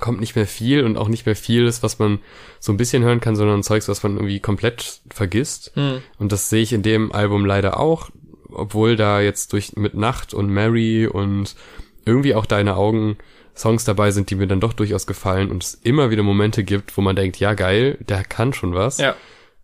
kommt 0.00 0.20
nicht 0.20 0.34
mehr 0.34 0.46
viel 0.46 0.84
und 0.84 0.96
auch 0.96 1.08
nicht 1.08 1.26
mehr 1.26 1.36
vieles, 1.36 1.82
was 1.82 1.98
man 1.98 2.18
so 2.58 2.72
ein 2.72 2.76
bisschen 2.76 3.02
hören 3.02 3.20
kann, 3.20 3.36
sondern 3.36 3.62
Zeugs, 3.62 3.88
was 3.88 4.02
man 4.02 4.16
irgendwie 4.16 4.40
komplett 4.40 5.00
vergisst. 5.10 5.72
Hm. 5.74 6.02
Und 6.18 6.32
das 6.32 6.50
sehe 6.50 6.62
ich 6.62 6.72
in 6.72 6.82
dem 6.82 7.12
Album 7.12 7.46
leider 7.46 7.78
auch, 7.78 8.10
obwohl 8.50 8.96
da 8.96 9.20
jetzt 9.20 9.52
durch 9.52 9.76
mit 9.76 9.94
Nacht 9.94 10.34
und 10.34 10.48
Mary 10.50 11.06
und 11.06 11.54
irgendwie 12.04 12.34
auch 12.34 12.46
Deine 12.46 12.76
Augen 12.76 13.16
Songs 13.56 13.84
dabei 13.84 14.10
sind, 14.10 14.30
die 14.30 14.34
mir 14.34 14.48
dann 14.48 14.60
doch 14.60 14.72
durchaus 14.72 15.06
gefallen 15.06 15.50
und 15.50 15.62
es 15.62 15.74
immer 15.74 16.10
wieder 16.10 16.24
Momente 16.24 16.64
gibt, 16.64 16.96
wo 16.96 17.00
man 17.00 17.14
denkt, 17.14 17.38
ja 17.38 17.54
geil, 17.54 17.98
der 18.00 18.24
kann 18.24 18.52
schon 18.52 18.74
was. 18.74 18.98
Ja. 18.98 19.14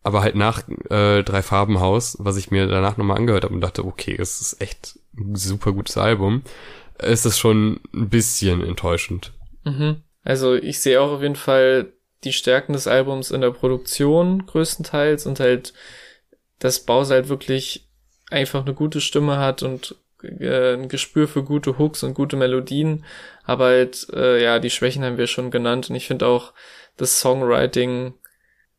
Aber 0.02 0.22
halt 0.22 0.34
nach 0.34 0.66
äh, 0.88 1.22
Drei 1.22 1.42
Farben 1.42 1.80
Haus, 1.80 2.16
was 2.18 2.36
ich 2.36 2.50
mir 2.50 2.66
danach 2.66 2.96
nochmal 2.96 3.18
angehört 3.18 3.44
habe 3.44 3.54
und 3.54 3.60
dachte, 3.60 3.84
okay, 3.84 4.16
es 4.18 4.40
ist 4.40 4.60
echt 4.60 4.98
ein 5.16 5.36
super 5.36 5.72
gutes 5.72 5.98
Album, 5.98 6.42
ist 6.98 7.26
es 7.26 7.38
schon 7.38 7.80
ein 7.92 8.08
bisschen 8.08 8.64
enttäuschend. 8.64 9.32
Mhm. 9.64 10.02
Also 10.22 10.54
ich 10.54 10.80
sehe 10.80 11.00
auch 11.00 11.10
auf 11.10 11.22
jeden 11.22 11.36
Fall 11.36 11.92
die 12.24 12.32
Stärken 12.32 12.72
des 12.72 12.86
Albums 12.86 13.30
in 13.30 13.40
der 13.40 13.50
Produktion 13.50 14.46
größtenteils 14.46 15.26
und 15.26 15.40
halt, 15.40 15.72
dass 16.58 16.80
Bowser 16.80 17.16
halt 17.16 17.28
wirklich 17.28 17.88
einfach 18.30 18.62
eine 18.62 18.74
gute 18.74 19.00
Stimme 19.00 19.38
hat 19.38 19.62
und 19.62 19.96
äh, 20.22 20.74
ein 20.74 20.88
Gespür 20.88 21.28
für 21.28 21.42
gute 21.42 21.78
Hooks 21.78 22.02
und 22.02 22.14
gute 22.14 22.36
Melodien. 22.36 23.04
Aber 23.44 23.66
halt, 23.66 24.06
äh, 24.12 24.42
ja, 24.42 24.58
die 24.58 24.70
Schwächen 24.70 25.04
haben 25.04 25.18
wir 25.18 25.26
schon 25.26 25.50
genannt 25.50 25.90
und 25.90 25.96
ich 25.96 26.06
finde 26.06 26.26
auch, 26.26 26.52
das 26.96 27.20
Songwriting 27.20 28.14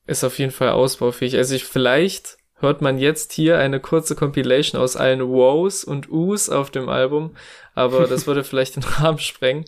ist 0.07 0.23
auf 0.23 0.39
jeden 0.39 0.51
Fall 0.51 0.69
ausbaufähig. 0.69 1.37
Also 1.37 1.55
ich 1.55 1.65
vielleicht 1.65 2.37
hört 2.61 2.81
man 2.81 2.97
jetzt 2.97 3.33
hier 3.33 3.57
eine 3.57 3.79
kurze 3.79 4.15
Compilation 4.15 4.79
aus 4.79 4.95
allen 4.95 5.27
Wows 5.27 5.83
und 5.83 6.09
Us 6.11 6.49
auf 6.49 6.71
dem 6.71 6.89
Album, 6.89 7.35
aber 7.73 8.05
das 8.07 8.27
würde 8.27 8.43
vielleicht 8.43 8.75
den 8.75 8.83
Rahmen 8.83 9.19
sprengen. 9.19 9.65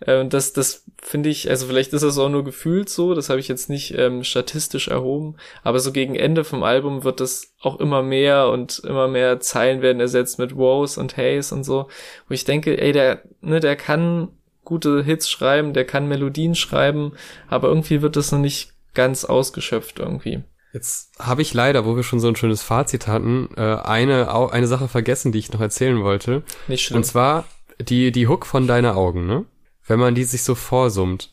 Äh, 0.00 0.20
Und 0.20 0.32
das, 0.32 0.52
das 0.52 0.84
finde 1.02 1.28
ich, 1.28 1.48
also 1.50 1.66
vielleicht 1.66 1.92
ist 1.92 2.02
das 2.02 2.18
auch 2.18 2.28
nur 2.28 2.44
gefühlt 2.44 2.88
so, 2.88 3.14
das 3.14 3.30
habe 3.30 3.40
ich 3.40 3.48
jetzt 3.48 3.68
nicht 3.70 3.94
ähm, 3.96 4.24
statistisch 4.24 4.88
erhoben, 4.88 5.36
aber 5.62 5.80
so 5.80 5.92
gegen 5.92 6.14
Ende 6.14 6.44
vom 6.44 6.62
Album 6.62 7.04
wird 7.04 7.20
das 7.20 7.54
auch 7.60 7.80
immer 7.80 8.02
mehr 8.02 8.48
und 8.48 8.80
immer 8.80 9.08
mehr 9.08 9.40
Zeilen 9.40 9.82
werden 9.82 10.00
ersetzt 10.00 10.38
mit 10.38 10.56
Wows 10.56 10.98
und 10.98 11.16
Hays 11.16 11.52
und 11.52 11.64
so, 11.64 11.88
wo 12.28 12.34
ich 12.34 12.44
denke, 12.44 12.80
ey, 12.80 12.92
der, 12.92 13.22
ne, 13.40 13.60
der 13.60 13.76
kann 13.76 14.28
gute 14.64 15.02
Hits 15.02 15.30
schreiben, 15.30 15.72
der 15.72 15.84
kann 15.84 16.08
Melodien 16.08 16.54
schreiben, 16.56 17.12
aber 17.48 17.68
irgendwie 17.68 18.02
wird 18.02 18.16
das 18.16 18.32
noch 18.32 18.40
nicht 18.40 18.72
ganz 18.96 19.24
ausgeschöpft 19.24 20.00
irgendwie. 20.00 20.42
Jetzt 20.72 21.12
habe 21.18 21.42
ich 21.42 21.54
leider, 21.54 21.86
wo 21.86 21.94
wir 21.94 22.02
schon 22.02 22.20
so 22.20 22.28
ein 22.28 22.36
schönes 22.36 22.62
Fazit 22.62 23.06
hatten, 23.06 23.48
äh, 23.56 23.76
eine, 23.76 24.30
eine 24.50 24.66
Sache 24.66 24.88
vergessen, 24.88 25.32
die 25.32 25.38
ich 25.38 25.52
noch 25.52 25.60
erzählen 25.60 26.02
wollte. 26.02 26.42
Nicht 26.66 26.84
schlimm. 26.84 26.98
Und 26.98 27.04
zwar 27.04 27.44
die, 27.80 28.10
die 28.10 28.26
Hook 28.26 28.44
von 28.44 28.66
Deine 28.66 28.94
Augen, 28.96 29.26
ne? 29.26 29.44
Wenn 29.86 30.00
man 30.00 30.14
die 30.14 30.24
sich 30.24 30.42
so 30.42 30.54
vorsummt, 30.54 31.32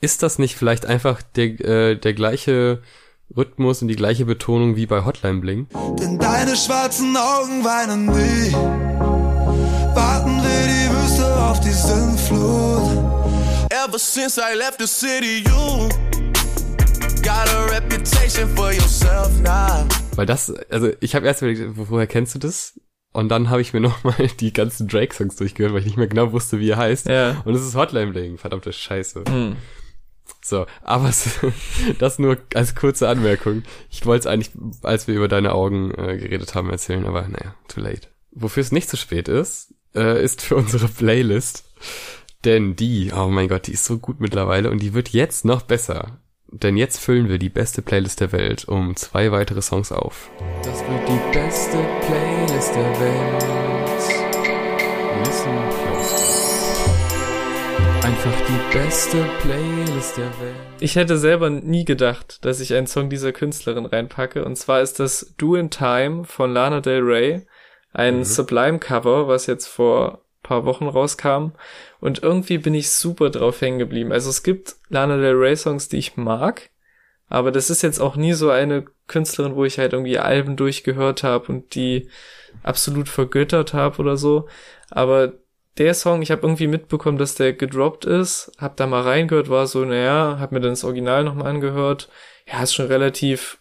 ist 0.00 0.22
das 0.22 0.38
nicht 0.38 0.56
vielleicht 0.56 0.84
einfach 0.84 1.22
der, 1.22 1.60
äh, 1.60 1.96
der 1.96 2.12
gleiche 2.12 2.82
Rhythmus 3.34 3.80
und 3.80 3.88
die 3.88 3.96
gleiche 3.96 4.26
Betonung 4.26 4.76
wie 4.76 4.86
bei 4.86 5.04
Hotline 5.04 5.40
Bling? 5.40 5.68
Denn 5.98 6.18
deine 6.18 6.56
schwarzen 6.56 7.16
Augen 7.16 7.64
weinen 7.64 8.08
wie 8.08 8.52
Warten 9.94 10.42
wir 10.42 10.66
die 10.66 10.90
Wüste 10.94 11.42
auf 11.42 11.60
die 11.60 11.70
Sinnflut 11.70 12.82
Ever 13.70 13.98
since 13.98 14.38
I 14.38 14.54
left 14.56 14.78
the 14.78 14.86
city, 14.86 15.42
you 15.46 15.88
Weil 20.16 20.26
das, 20.26 20.50
also 20.70 20.90
ich 21.00 21.14
habe 21.14 21.26
erst 21.26 21.42
überlegt, 21.42 21.76
wo- 21.76 21.86
woher 21.88 22.06
kennst 22.06 22.34
du 22.34 22.38
das? 22.38 22.78
Und 23.12 23.28
dann 23.30 23.48
habe 23.50 23.62
ich 23.62 23.72
mir 23.72 23.80
nochmal 23.88 24.28
die 24.40 24.52
ganzen 24.52 24.88
Drake-Songs 24.88 25.36
durchgehört, 25.36 25.72
weil 25.72 25.80
ich 25.80 25.86
nicht 25.86 25.96
mehr 25.96 26.06
genau 26.06 26.32
wusste, 26.32 26.58
wie 26.60 26.70
er 26.70 26.76
heißt. 26.76 27.06
Ja. 27.06 27.42
Und 27.44 27.54
es 27.54 27.62
ist 27.66 27.74
Hotline 27.76 28.12
Bling, 28.12 28.38
verdammte 28.38 28.72
Scheiße. 28.72 29.24
Hm. 29.28 29.56
So, 30.42 30.66
aber 30.82 31.08
es, 31.08 31.38
das 31.98 32.18
nur 32.18 32.36
als 32.54 32.74
kurze 32.74 33.08
Anmerkung. 33.08 33.62
Ich 33.90 34.04
wollte 34.04 34.20
es 34.20 34.26
eigentlich, 34.26 34.50
als 34.82 35.06
wir 35.08 35.14
über 35.14 35.28
deine 35.28 35.52
Augen 35.52 35.92
äh, 35.92 36.18
geredet 36.18 36.54
haben, 36.54 36.70
erzählen, 36.70 37.06
aber 37.06 37.22
naja, 37.22 37.54
too 37.68 37.80
late. 37.80 38.08
Wofür 38.32 38.60
es 38.62 38.72
nicht 38.72 38.88
zu 38.90 38.96
spät 38.96 39.28
ist, 39.28 39.74
äh, 39.94 40.22
ist 40.22 40.42
für 40.42 40.56
unsere 40.56 40.88
Playlist. 40.88 41.64
Denn 42.44 42.76
die, 42.76 43.12
oh 43.16 43.28
mein 43.28 43.48
Gott, 43.48 43.66
die 43.68 43.72
ist 43.72 43.86
so 43.86 43.98
gut 43.98 44.20
mittlerweile 44.20 44.70
und 44.70 44.80
die 44.82 44.92
wird 44.92 45.10
jetzt 45.10 45.46
noch 45.46 45.62
besser. 45.62 46.18
Denn 46.62 46.76
jetzt 46.76 47.00
füllen 47.00 47.28
wir 47.28 47.38
die 47.38 47.48
beste 47.48 47.82
Playlist 47.82 48.20
der 48.20 48.30
Welt 48.30 48.68
um 48.68 48.94
zwei 48.94 49.32
weitere 49.32 49.60
Songs 49.60 49.90
auf. 49.90 50.30
Das 50.62 50.78
wird 50.82 51.08
die 51.08 51.36
beste 51.36 51.78
Playlist 52.06 52.74
der 52.76 53.00
Welt. 53.00 53.98
Listen 55.24 55.50
close. 55.68 56.14
Einfach 58.06 58.40
die 58.46 58.78
beste 58.78 59.24
Playlist 59.40 60.16
der 60.16 60.30
Welt. 60.40 60.54
Ich 60.78 60.94
hätte 60.94 61.18
selber 61.18 61.50
nie 61.50 61.84
gedacht, 61.84 62.44
dass 62.44 62.60
ich 62.60 62.72
einen 62.72 62.86
Song 62.86 63.10
dieser 63.10 63.32
Künstlerin 63.32 63.86
reinpacke. 63.86 64.44
Und 64.44 64.54
zwar 64.54 64.80
ist 64.80 65.00
das 65.00 65.34
Do 65.36 65.56
in 65.56 65.70
Time 65.70 66.24
von 66.24 66.52
Lana 66.52 66.80
Del 66.80 67.02
Rey. 67.02 67.46
Ein 67.92 68.24
Sublime-Cover, 68.24 69.26
was 69.26 69.46
jetzt 69.46 69.66
vor 69.66 70.23
paar 70.44 70.64
Wochen 70.64 70.86
rauskam. 70.86 71.50
Und 72.00 72.22
irgendwie 72.22 72.58
bin 72.58 72.74
ich 72.74 72.90
super 72.90 73.30
drauf 73.30 73.60
hängen 73.60 73.80
geblieben. 73.80 74.12
Also 74.12 74.30
es 74.30 74.44
gibt 74.44 74.76
Lana 74.88 75.16
Del 75.16 75.34
Rey 75.34 75.56
Songs, 75.56 75.88
die 75.88 75.96
ich 75.98 76.16
mag. 76.16 76.70
Aber 77.28 77.50
das 77.50 77.70
ist 77.70 77.82
jetzt 77.82 77.98
auch 77.98 78.14
nie 78.14 78.34
so 78.34 78.50
eine 78.50 78.84
Künstlerin, 79.08 79.56
wo 79.56 79.64
ich 79.64 79.78
halt 79.78 79.92
irgendwie 79.92 80.18
Alben 80.20 80.56
durchgehört 80.56 81.24
habe 81.24 81.50
und 81.50 81.74
die 81.74 82.08
absolut 82.62 83.08
vergöttert 83.08 83.74
habe 83.74 83.98
oder 83.98 84.16
so. 84.16 84.46
Aber 84.90 85.32
der 85.78 85.94
Song, 85.94 86.22
ich 86.22 86.30
habe 86.30 86.42
irgendwie 86.42 86.68
mitbekommen, 86.68 87.18
dass 87.18 87.34
der 87.34 87.52
gedroppt 87.52 88.04
ist, 88.04 88.52
hab 88.58 88.76
da 88.76 88.86
mal 88.86 89.02
reingehört, 89.02 89.48
war 89.48 89.66
so, 89.66 89.84
naja, 89.84 90.36
hab 90.38 90.52
mir 90.52 90.60
dann 90.60 90.72
das 90.72 90.84
Original 90.84 91.24
nochmal 91.24 91.48
angehört. 91.48 92.08
Ja, 92.46 92.62
ist 92.62 92.74
schon 92.74 92.86
relativ 92.86 93.58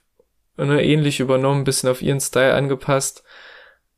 ne, 0.57 0.83
ähnlich 0.83 1.19
übernommen, 1.19 1.63
bisschen 1.63 1.89
auf 1.89 2.01
ihren 2.01 2.19
Style 2.19 2.53
angepasst. 2.53 3.23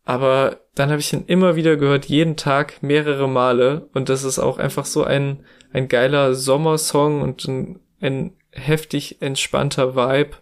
Aber 0.06 0.60
dann 0.76 0.92
habe 0.92 1.00
ich 1.00 1.12
ihn 1.12 1.26
immer 1.26 1.56
wieder 1.56 1.78
gehört, 1.78 2.06
jeden 2.06 2.38
Tag 2.38 2.82
mehrere 2.82 3.28
Male. 3.28 3.90
Und 3.94 4.08
das 4.10 4.24
ist 4.24 4.40
auch 4.40 4.60
einfach 4.60 4.86
so 4.86 5.04
ein, 5.04 5.44
ein 5.74 5.88
geiler 5.88 6.36
Sommersong 6.36 7.22
und 7.22 7.48
ein, 7.48 7.80
ein 8.00 8.34
heftig 8.52 9.22
entspannter 9.22 9.96
Vibe. 9.96 10.38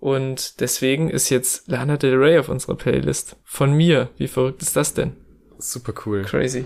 Und 0.00 0.60
deswegen 0.60 1.10
ist 1.10 1.30
jetzt 1.30 1.68
Lana 1.68 1.96
Del 1.96 2.16
Rey 2.16 2.38
auf 2.38 2.48
unserer 2.48 2.76
Playlist. 2.76 3.36
Von 3.44 3.72
mir. 3.72 4.10
Wie 4.16 4.28
verrückt 4.28 4.62
ist 4.62 4.76
das 4.76 4.94
denn? 4.94 5.12
Super 5.58 5.92
cool. 6.06 6.22
Crazy. 6.22 6.64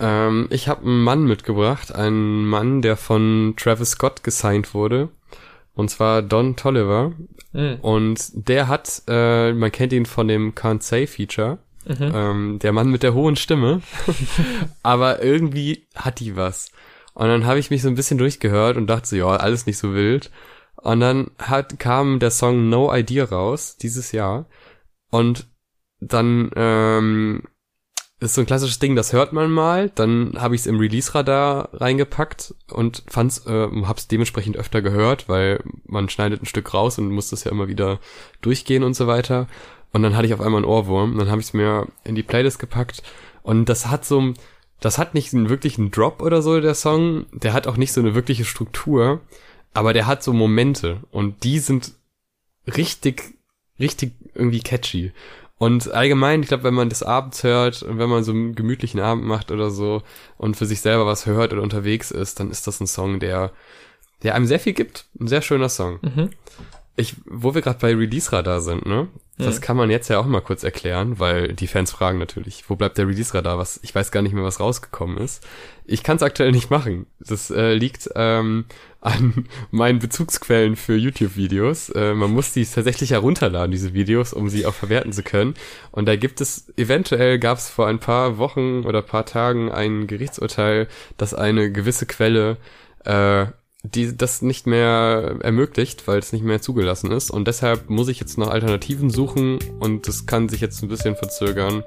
Ähm, 0.00 0.48
ich 0.50 0.68
habe 0.68 0.82
einen 0.82 1.02
Mann 1.02 1.24
mitgebracht, 1.24 1.94
einen 1.94 2.44
Mann, 2.44 2.82
der 2.82 2.96
von 2.96 3.54
Travis 3.56 3.90
Scott 3.90 4.22
gesigned 4.22 4.74
wurde. 4.74 5.10
Und 5.74 5.90
zwar 5.90 6.22
Don 6.22 6.56
Tolliver. 6.56 7.12
Mhm. 7.52 7.78
Und 7.80 8.30
der 8.34 8.68
hat, 8.68 9.02
äh, 9.08 9.52
man 9.52 9.72
kennt 9.72 9.92
ihn 9.92 10.06
von 10.06 10.28
dem 10.28 10.54
Can't 10.54 10.82
Say 10.82 11.06
Feature. 11.06 11.58
Ähm, 12.14 12.58
der 12.60 12.72
Mann 12.72 12.90
mit 12.90 13.02
der 13.02 13.14
hohen 13.14 13.36
Stimme. 13.36 13.82
Aber 14.82 15.22
irgendwie 15.22 15.88
hat 15.94 16.20
die 16.20 16.36
was. 16.36 16.70
Und 17.14 17.28
dann 17.28 17.46
habe 17.46 17.58
ich 17.58 17.70
mich 17.70 17.82
so 17.82 17.88
ein 17.88 17.94
bisschen 17.94 18.18
durchgehört 18.18 18.76
und 18.76 18.86
dachte 18.86 19.08
so, 19.08 19.16
ja, 19.16 19.26
alles 19.28 19.66
nicht 19.66 19.78
so 19.78 19.94
wild. 19.94 20.30
Und 20.76 21.00
dann 21.00 21.30
hat, 21.38 21.78
kam 21.78 22.18
der 22.18 22.30
Song 22.30 22.68
No 22.68 22.94
Idea 22.94 23.24
raus, 23.24 23.76
dieses 23.76 24.12
Jahr. 24.12 24.46
Und 25.10 25.48
dann 26.00 26.50
ähm, 26.56 27.42
ist 28.22 28.34
so 28.34 28.40
ein 28.40 28.46
klassisches 28.46 28.78
Ding, 28.78 28.94
das 28.94 29.12
hört 29.12 29.32
man 29.32 29.50
mal. 29.50 29.90
Dann 29.94 30.34
habe 30.38 30.54
ich 30.54 30.62
es 30.62 30.66
im 30.66 30.78
Release-Radar 30.78 31.70
reingepackt 31.72 32.54
und 32.70 33.02
fand's, 33.08 33.46
äh, 33.46 33.68
hab's 33.84 34.08
dementsprechend 34.08 34.56
öfter 34.56 34.82
gehört, 34.82 35.28
weil 35.28 35.62
man 35.84 36.08
schneidet 36.08 36.42
ein 36.42 36.46
Stück 36.46 36.72
raus 36.72 36.98
und 36.98 37.10
muss 37.10 37.30
das 37.30 37.44
ja 37.44 37.50
immer 37.50 37.68
wieder 37.68 37.98
durchgehen 38.40 38.84
und 38.84 38.94
so 38.94 39.06
weiter. 39.06 39.48
Und 39.92 40.02
dann 40.02 40.16
hatte 40.16 40.26
ich 40.26 40.34
auf 40.34 40.40
einmal 40.40 40.62
einen 40.62 40.70
Ohrwurm. 40.70 41.18
Dann 41.18 41.30
habe 41.30 41.40
ich 41.40 41.48
es 41.48 41.52
mir 41.52 41.88
in 42.04 42.14
die 42.14 42.22
Playlist 42.22 42.58
gepackt 42.58 43.02
und 43.42 43.68
das 43.68 43.88
hat 43.88 44.04
so, 44.04 44.34
das 44.80 44.98
hat 44.98 45.14
nicht 45.14 45.34
einen 45.34 45.48
wirklichen 45.48 45.90
Drop 45.90 46.22
oder 46.22 46.42
so 46.42 46.60
der 46.60 46.74
Song. 46.74 47.26
Der 47.32 47.52
hat 47.52 47.66
auch 47.66 47.76
nicht 47.76 47.92
so 47.92 48.00
eine 48.00 48.14
wirkliche 48.14 48.44
Struktur, 48.44 49.20
aber 49.74 49.92
der 49.92 50.06
hat 50.06 50.22
so 50.22 50.32
Momente 50.32 51.00
und 51.10 51.44
die 51.44 51.58
sind 51.58 51.92
richtig, 52.66 53.34
richtig 53.80 54.12
irgendwie 54.34 54.60
catchy. 54.60 55.12
Und 55.62 55.92
allgemein, 55.92 56.42
ich 56.42 56.48
glaube, 56.48 56.64
wenn 56.64 56.74
man 56.74 56.88
das 56.88 57.04
abends 57.04 57.44
hört 57.44 57.84
und 57.84 57.96
wenn 57.96 58.10
man 58.10 58.24
so 58.24 58.32
einen 58.32 58.56
gemütlichen 58.56 58.98
Abend 58.98 59.24
macht 59.24 59.52
oder 59.52 59.70
so 59.70 60.02
und 60.36 60.56
für 60.56 60.66
sich 60.66 60.80
selber 60.80 61.06
was 61.06 61.24
hört 61.26 61.52
oder 61.52 61.62
unterwegs 61.62 62.10
ist, 62.10 62.40
dann 62.40 62.50
ist 62.50 62.66
das 62.66 62.80
ein 62.80 62.88
Song, 62.88 63.20
der, 63.20 63.52
der 64.24 64.34
einem 64.34 64.46
sehr 64.46 64.58
viel 64.58 64.72
gibt. 64.72 65.04
Ein 65.20 65.28
sehr 65.28 65.40
schöner 65.40 65.68
Song. 65.68 66.00
Mhm. 66.02 66.30
Ich, 66.96 67.14
wo 67.26 67.54
wir 67.54 67.62
gerade 67.62 67.78
bei 67.78 67.94
Release-Radar 67.94 68.60
sind, 68.60 68.86
ne? 68.86 69.06
Das 69.38 69.60
kann 69.60 69.76
man 69.76 69.88
jetzt 69.88 70.08
ja 70.08 70.18
auch 70.18 70.26
mal 70.26 70.40
kurz 70.40 70.64
erklären, 70.64 71.20
weil 71.20 71.52
die 71.52 71.68
Fans 71.68 71.92
fragen 71.92 72.18
natürlich, 72.18 72.64
wo 72.68 72.74
bleibt 72.74 72.98
der 72.98 73.06
Release-Radar? 73.06 73.56
Was, 73.56 73.78
ich 73.84 73.94
weiß 73.94 74.10
gar 74.10 74.22
nicht 74.22 74.34
mehr, 74.34 74.44
was 74.44 74.58
rausgekommen 74.58 75.16
ist. 75.18 75.46
Ich 75.84 76.02
kann 76.02 76.16
es 76.16 76.22
aktuell 76.24 76.50
nicht 76.50 76.70
machen. 76.70 77.06
Das 77.20 77.50
äh, 77.52 77.74
liegt 77.74 78.10
ähm, 78.16 78.64
an 79.02 79.46
meinen 79.70 79.98
Bezugsquellen 79.98 80.76
für 80.76 80.96
YouTube-Videos. 80.96 81.90
Äh, 81.90 82.14
man 82.14 82.30
muss 82.30 82.52
die 82.52 82.64
tatsächlich 82.64 83.10
herunterladen, 83.10 83.70
diese 83.70 83.92
Videos, 83.92 84.32
um 84.32 84.48
sie 84.48 84.64
auch 84.64 84.74
verwerten 84.74 85.12
zu 85.12 85.22
können. 85.22 85.54
Und 85.90 86.06
da 86.06 86.16
gibt 86.16 86.40
es, 86.40 86.72
eventuell 86.76 87.38
gab 87.38 87.58
es 87.58 87.68
vor 87.68 87.88
ein 87.88 87.98
paar 87.98 88.38
Wochen 88.38 88.84
oder 88.84 89.02
paar 89.02 89.26
Tagen 89.26 89.70
ein 89.70 90.06
Gerichtsurteil, 90.06 90.88
dass 91.18 91.34
eine 91.34 91.70
gewisse 91.70 92.06
Quelle 92.06 92.56
äh, 93.04 93.46
die 93.84 94.16
das 94.16 94.42
nicht 94.42 94.66
mehr 94.66 95.38
ermöglicht, 95.40 96.06
weil 96.06 96.18
es 96.18 96.32
nicht 96.32 96.44
mehr 96.44 96.60
zugelassen 96.60 97.10
ist. 97.10 97.30
Und 97.30 97.48
deshalb 97.48 97.90
muss 97.90 98.08
ich 98.08 98.20
jetzt 98.20 98.38
nach 98.38 98.48
Alternativen 98.48 99.10
suchen 99.10 99.58
und 99.80 100.06
das 100.06 100.26
kann 100.26 100.48
sich 100.48 100.60
jetzt 100.60 100.82
ein 100.82 100.88
bisschen 100.88 101.16
verzögern, 101.16 101.82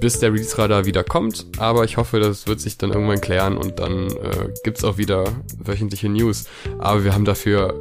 bis 0.00 0.18
der 0.18 0.32
Release-Radar 0.32 0.84
wieder 0.84 1.04
kommt. 1.04 1.46
Aber 1.58 1.84
ich 1.84 1.96
hoffe, 1.96 2.20
das 2.20 2.46
wird 2.46 2.60
sich 2.60 2.78
dann 2.78 2.92
irgendwann 2.92 3.20
klären 3.20 3.56
und 3.56 3.78
dann 3.78 4.08
äh, 4.08 4.48
gibt's 4.62 4.84
auch 4.84 4.98
wieder 4.98 5.24
wöchentliche 5.58 6.08
News. 6.08 6.44
Aber 6.78 7.04
wir 7.04 7.14
haben 7.14 7.24
dafür 7.24 7.78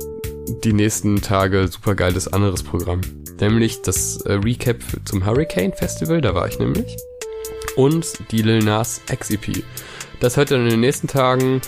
die 0.64 0.74
nächsten 0.74 1.22
Tage 1.22 1.68
super 1.68 1.96
geiles 1.96 2.28
anderes 2.28 2.64
Programm. 2.64 3.02
Nämlich 3.40 3.82
das 3.82 4.22
äh, 4.22 4.34
Recap 4.34 4.78
zum 5.06 5.26
Hurricane 5.26 5.74
Festival, 5.74 6.22
da 6.22 6.34
war 6.34 6.48
ich 6.48 6.60
nämlich. 6.60 6.98
Und 7.76 8.32
die 8.32 8.42
Lil 8.42 8.60
Nas 8.60 9.02
X 9.10 9.30
EP. 9.30 9.64
Das 10.20 10.36
hört 10.38 10.52
ihr 10.52 10.58
in 10.58 10.70
den 10.70 10.82
nächsten 10.82 11.08
Tagen. 11.08 11.62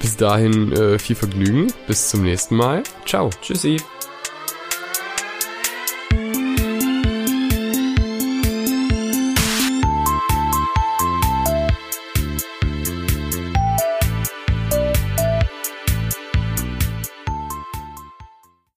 Bis 0.00 0.16
dahin 0.16 0.72
äh, 0.72 0.98
viel 0.98 1.16
Vergnügen. 1.16 1.72
Bis 1.86 2.08
zum 2.08 2.22
nächsten 2.22 2.56
Mal. 2.56 2.82
Ciao. 3.06 3.30
Tschüssi. 3.42 3.76